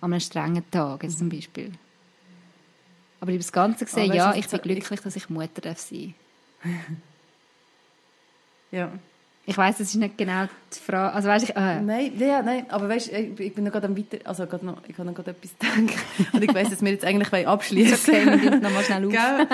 [0.00, 1.72] An einem strengen Tag jetzt zum Beispiel.
[3.20, 6.14] Aber über das Ganze gesehen, ja, ich bin glücklich, dass ich Mutter sein
[6.62, 6.70] darf.
[8.70, 8.92] ja.
[9.48, 11.14] Ich weiß, das ist nicht genau die Frage.
[11.14, 11.80] Also weißt ich, äh.
[11.80, 14.76] Nein, ja, nein, aber weißt, ich, ich bin noch gerade am weiter, also gerade noch,
[14.86, 15.98] ich habe noch gerade etwas denken
[16.34, 18.14] und ich weiß, dass wir jetzt eigentlich abschließen.
[18.14, 19.10] Okay, wir noch mal schnell auf.
[19.10, 19.48] Gell?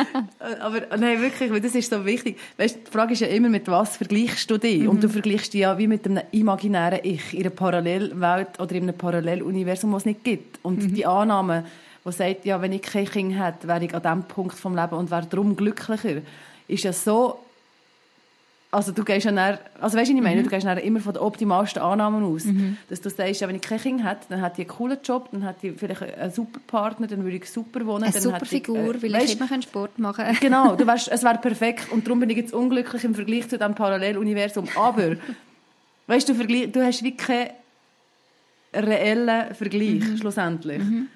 [0.60, 2.40] Aber nein, wirklich, weil das ist so wichtig.
[2.56, 4.80] Weißt, die Frage ist ja immer, mit was vergleichst du dich?
[4.80, 4.88] Mhm.
[4.88, 8.82] Und du vergleichst dich ja wie mit einem imaginären Ich in einer Parallelwelt oder in
[8.88, 10.58] einem Paralleluniversum, das es nicht gibt.
[10.64, 10.94] Und mhm.
[10.94, 11.66] die Annahme,
[12.04, 14.96] die sagt, ja, wenn ich kein Kind hätte, wäre ich an diesem Punkt vom Leben
[14.96, 16.22] und wäre darum glücklicher,
[16.66, 17.43] ist ja so
[18.74, 20.40] also du gehst ja dann, also weißt du, ich meine?
[20.40, 20.44] Mhm.
[20.44, 22.44] Du gehst dann immer von den optimalsten Annahmen aus.
[22.44, 22.76] Mhm.
[22.88, 25.42] Dass du sagst, wenn ich kein Kind hätte, dann hätte ich einen coolen Job, dann
[25.42, 28.04] hätte ich vielleicht einen super Partner, dann würde ich super wohnen.
[28.04, 30.36] Eine super Figur, ich, äh, weil weißt, ich immer Sport machen kann.
[30.40, 33.58] Genau, du weißt, es wäre perfekt und darum bin ich jetzt unglücklich im Vergleich zu
[33.58, 34.66] diesem Paralleluniversum.
[34.76, 35.16] Aber,
[36.08, 37.50] weißt du, du hast wirklich keinen
[38.74, 40.16] reellen Vergleich, mhm.
[40.16, 40.82] schlussendlich.
[40.82, 41.06] Mhm.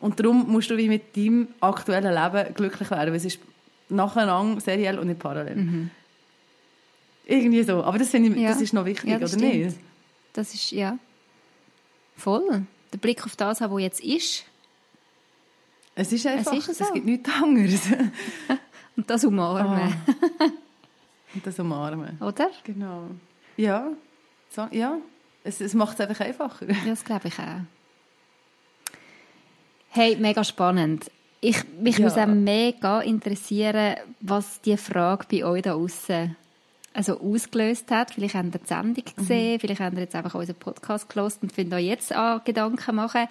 [0.00, 3.40] Und darum musst du wie mit deinem aktuellen Leben glücklich werden, weil es ist
[3.88, 5.56] nacheinander seriell und nicht parallel.
[5.56, 5.90] Mhm.
[7.28, 7.84] Irgendwie so.
[7.84, 8.48] Aber das finde ich, ja.
[8.48, 9.42] das ist noch wichtig, ja, oder stimmt.
[9.42, 9.76] nicht?
[10.32, 10.98] Das ist, ja.
[12.16, 12.62] Voll.
[12.90, 14.44] Der Blick auf das, was jetzt ist.
[15.94, 16.84] Es ist einfach, es, ist so.
[16.84, 17.82] es gibt nichts anderes.
[18.96, 19.94] Und das umarmen.
[20.06, 20.44] Oh.
[21.34, 22.18] Und das umarmen.
[22.22, 22.50] Oder?
[22.64, 23.10] Genau.
[23.58, 23.92] Ja.
[24.48, 24.96] So, ja.
[25.44, 26.66] Es, es macht es einfach einfacher.
[26.66, 27.60] Ja, das glaube ich auch.
[29.90, 31.10] Hey, mega spannend.
[31.40, 32.06] Ich, mich ja.
[32.06, 36.34] würde auch mega interessieren, was die Frage bei euch da außen
[36.98, 38.10] also ausgelöst hat.
[38.10, 39.20] Vielleicht habt ihr die Sendung mhm.
[39.20, 39.60] gesehen, mhm.
[39.60, 43.28] vielleicht habt ihr jetzt einfach unseren Podcast gelesen und findet euch jetzt an Gedanken machen.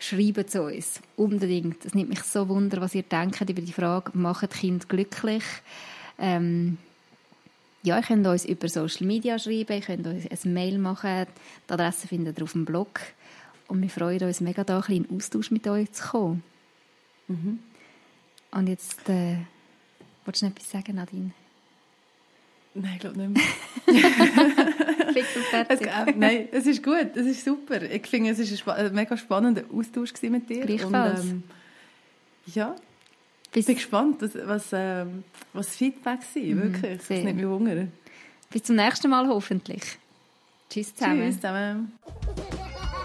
[0.00, 1.00] Schreibt es uns.
[1.16, 1.84] Unbedingt.
[1.84, 5.44] Es nimmt mich so wunder, was ihr denkt über die Frage, macht Kind glücklich?
[6.18, 6.78] Ähm,
[7.84, 11.26] ja, ihr könnt uns über Social Media schreiben, ihr könnt uns ein Mail machen.
[11.68, 13.00] Die Adresse findet ihr auf dem Blog.
[13.68, 16.42] Und wir freuen uns mega, da ein bisschen in Austausch mit euch zu kommen.
[17.28, 17.60] Mhm.
[18.50, 19.36] Und jetzt, äh,
[20.24, 21.30] willst du noch etwas sagen, Nadine?
[22.74, 23.44] Nein, ich glaube nicht
[23.86, 24.04] mehr.
[25.68, 27.80] Es, äh, nein, es ist gut, es ist super.
[27.82, 30.66] Ich finde, es war ein, mega spannender Austausch mit dir.
[30.66, 31.20] Gleichfalls.
[31.20, 31.42] Und, ähm,
[32.46, 32.74] ja,
[33.54, 35.22] ich bin gespannt, was, was, ähm,
[35.52, 36.98] was Feedback sind, mhm, wirklich.
[36.98, 37.86] Das nimmt mich Hunger.
[38.50, 39.82] Bis zum nächsten Mal hoffentlich.
[40.68, 41.22] Tschüss zusammen.
[41.22, 41.92] Tschüss zusammen.